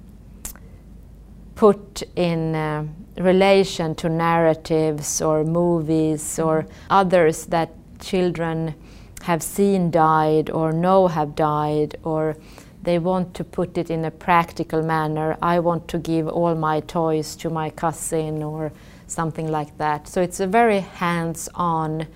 put 1.56 2.04
in 2.16 2.54
uh, 2.54 2.86
relation 3.18 3.96
to 3.96 4.10
narratives 4.10 5.22
or 5.22 5.44
movies 5.44 6.38
or 6.38 6.68
others 6.90 7.46
that 7.48 7.72
children 8.00 8.76
have 9.24 9.42
seen 9.42 9.90
died 9.90 10.50
or 10.50 10.72
know 10.72 11.08
have 11.08 11.34
died 11.34 11.96
or 12.04 12.36
they 12.84 13.00
want 13.00 13.34
to 13.34 13.44
put 13.44 13.78
it 13.78 13.90
in 13.90 14.06
a 14.06 14.12
practical 14.12 14.84
manner. 14.84 15.38
I 15.42 15.60
want 15.60 15.88
to 15.88 15.98
give 15.98 16.28
all 16.28 16.54
my 16.54 16.82
toys 16.82 17.36
to 17.38 17.50
my 17.50 17.72
cousin 17.72 18.44
or 18.44 18.72
something 19.08 19.50
like 19.50 19.76
that. 19.80 20.08
So 20.08 20.22
it's 20.22 20.40
a 20.40 20.48
very 20.48 20.80
hands-on 20.82 22.08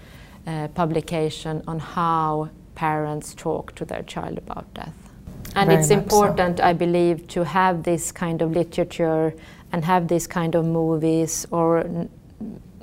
uh, 0.46 0.68
publication 0.70 1.64
on 1.68 1.80
how 1.80 2.50
parents 2.76 3.34
talk 3.34 3.74
to 3.76 3.86
their 3.86 4.04
child 4.04 4.38
about 4.38 4.72
death. 4.74 5.09
And 5.56 5.70
very 5.70 5.82
it's 5.82 5.90
important, 5.90 6.58
so. 6.60 6.64
I 6.64 6.74
believe, 6.74 7.28
to 7.30 7.44
have 7.44 7.84
this 7.84 8.12
kind 8.12 8.42
of 8.42 8.52
literature 8.52 9.34
and 9.72 9.86
have 9.86 10.08
this 10.08 10.28
kind 10.28 10.56
of 10.56 10.66
movies 10.66 11.46
or 11.52 11.80
n- 11.80 12.10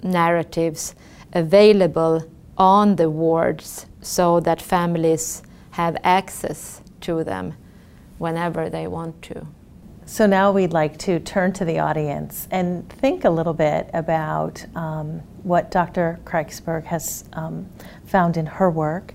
narratives 0.03 0.95
available 1.33 2.29
on 2.59 2.97
the 2.97 3.11
wards 3.11 3.87
so 4.01 4.41
that 4.41 4.61
families 4.63 5.43
have 5.73 5.97
access 6.03 6.81
to 7.03 7.23
them 7.23 7.55
whenever 8.19 8.71
they 8.71 8.87
want 8.87 9.21
to. 9.23 9.47
So 10.09 10.25
now 10.25 10.53
we'd 10.53 10.73
like 10.73 10.99
to 11.01 11.19
turn 11.19 11.53
to 11.55 11.65
the 11.65 11.81
audience 11.81 12.47
and 12.53 12.89
think 12.89 13.25
a 13.25 13.31
little 13.31 13.53
bit 13.53 13.91
about 13.93 14.65
um, 14.77 15.21
what 15.43 15.73
Dr. 15.73 16.21
Kreicberg 16.25 16.85
has 16.85 17.25
um, 17.33 17.69
found 18.07 18.37
in 18.37 18.47
her 18.47 18.71
work. 18.71 19.15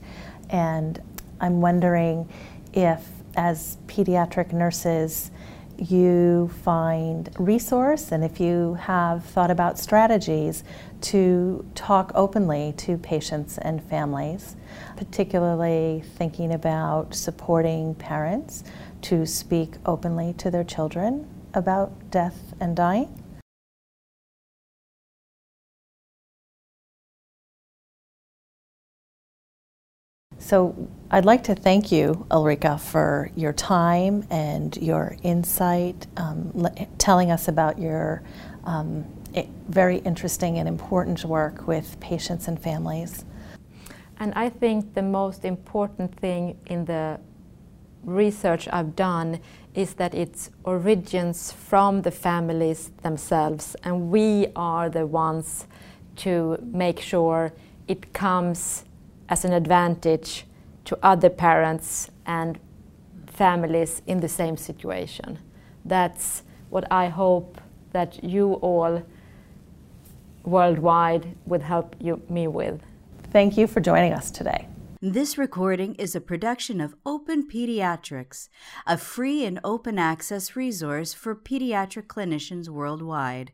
And 0.50 1.02
I'm 1.40 1.62
wondering 1.62 2.28
if, 2.74 3.08
as 3.36 3.78
pediatric 3.88 4.54
nurses, 4.54 5.32
you 5.78 6.52
find 6.64 7.30
resource 7.40 8.12
and 8.12 8.24
if 8.24 8.40
you 8.40 8.76
have 8.76 9.26
thought 9.26 9.50
about 9.50 9.80
strategies 9.80 10.64
to 11.02 11.66
talk 11.74 12.12
openly 12.14 12.74
to 12.78 12.98
patients 12.98 13.58
and 13.58 13.84
families, 13.84 14.56
particularly 14.96 16.04
thinking 16.18 16.54
about 16.54 17.16
supporting 17.16 17.96
parents 17.96 18.64
to 19.02 19.26
speak 19.26 19.74
openly 19.86 20.34
to 20.34 20.52
their 20.52 20.64
children 20.64 21.28
about 21.54 22.12
death 22.12 22.54
and 22.60 22.76
dying? 22.76 23.21
So, 30.42 30.76
I'd 31.12 31.24
like 31.24 31.44
to 31.44 31.56
thank 31.56 31.92
you, 31.92 32.26
Ulrika, 32.32 32.80
for 32.80 33.30
your 33.36 33.54
time 33.54 34.26
and 34.32 34.76
your 34.78 35.16
insight, 35.22 36.08
um, 36.18 36.68
telling 36.98 37.30
us 37.30 37.48
about 37.48 37.78
your 37.78 38.24
um, 38.64 39.06
very 39.70 39.98
interesting 40.00 40.58
and 40.58 40.68
important 40.68 41.24
work 41.26 41.68
with 41.68 42.00
patients 42.00 42.48
and 42.48 42.60
families. 42.60 43.24
And 44.20 44.34
I 44.36 44.50
think 44.50 44.96
the 44.96 45.04
most 45.04 45.46
important 45.46 46.16
thing 46.16 46.58
in 46.66 46.86
the 46.86 47.20
research 48.04 48.68
I've 48.74 48.96
done 48.96 49.40
is 49.76 49.94
that 49.94 50.16
it 50.16 50.50
origins 50.64 51.52
from 51.52 52.02
the 52.02 52.12
families 52.12 52.90
themselves, 53.04 53.76
and 53.84 54.10
we 54.10 54.48
are 54.56 54.90
the 54.90 55.06
ones 55.06 55.68
to 56.16 56.58
make 56.64 57.00
sure 57.00 57.54
it 57.88 58.12
comes 58.12 58.86
as 59.32 59.46
an 59.46 59.54
advantage 59.54 60.46
to 60.84 61.00
other 61.02 61.30
parents 61.30 62.12
and 62.26 62.60
families 63.28 64.02
in 64.06 64.20
the 64.20 64.28
same 64.28 64.58
situation. 64.58 65.40
That's 65.86 66.44
what 66.70 66.86
I 66.92 67.08
hope 67.08 67.60
that 67.94 68.24
you 68.24 68.54
all 68.56 69.02
worldwide 70.44 71.36
would 71.46 71.62
help 71.62 71.96
you, 72.00 72.22
me 72.30 72.48
with. 72.48 72.82
Thank 73.32 73.58
you 73.58 73.68
for 73.68 73.80
joining 73.80 74.12
us 74.12 74.30
today. 74.32 74.68
This 75.02 75.38
recording 75.38 75.96
is 75.96 76.14
a 76.14 76.22
production 76.22 76.82
of 76.82 76.96
Open 77.06 77.48
Pediatrics, 77.48 78.50
a 78.86 78.98
free 78.98 79.46
and 79.46 79.60
open 79.64 79.98
access 79.98 80.56
resource 80.58 81.14
for 81.14 81.36
pediatric 81.36 82.08
clinicians 82.08 82.68
worldwide. 82.68 83.54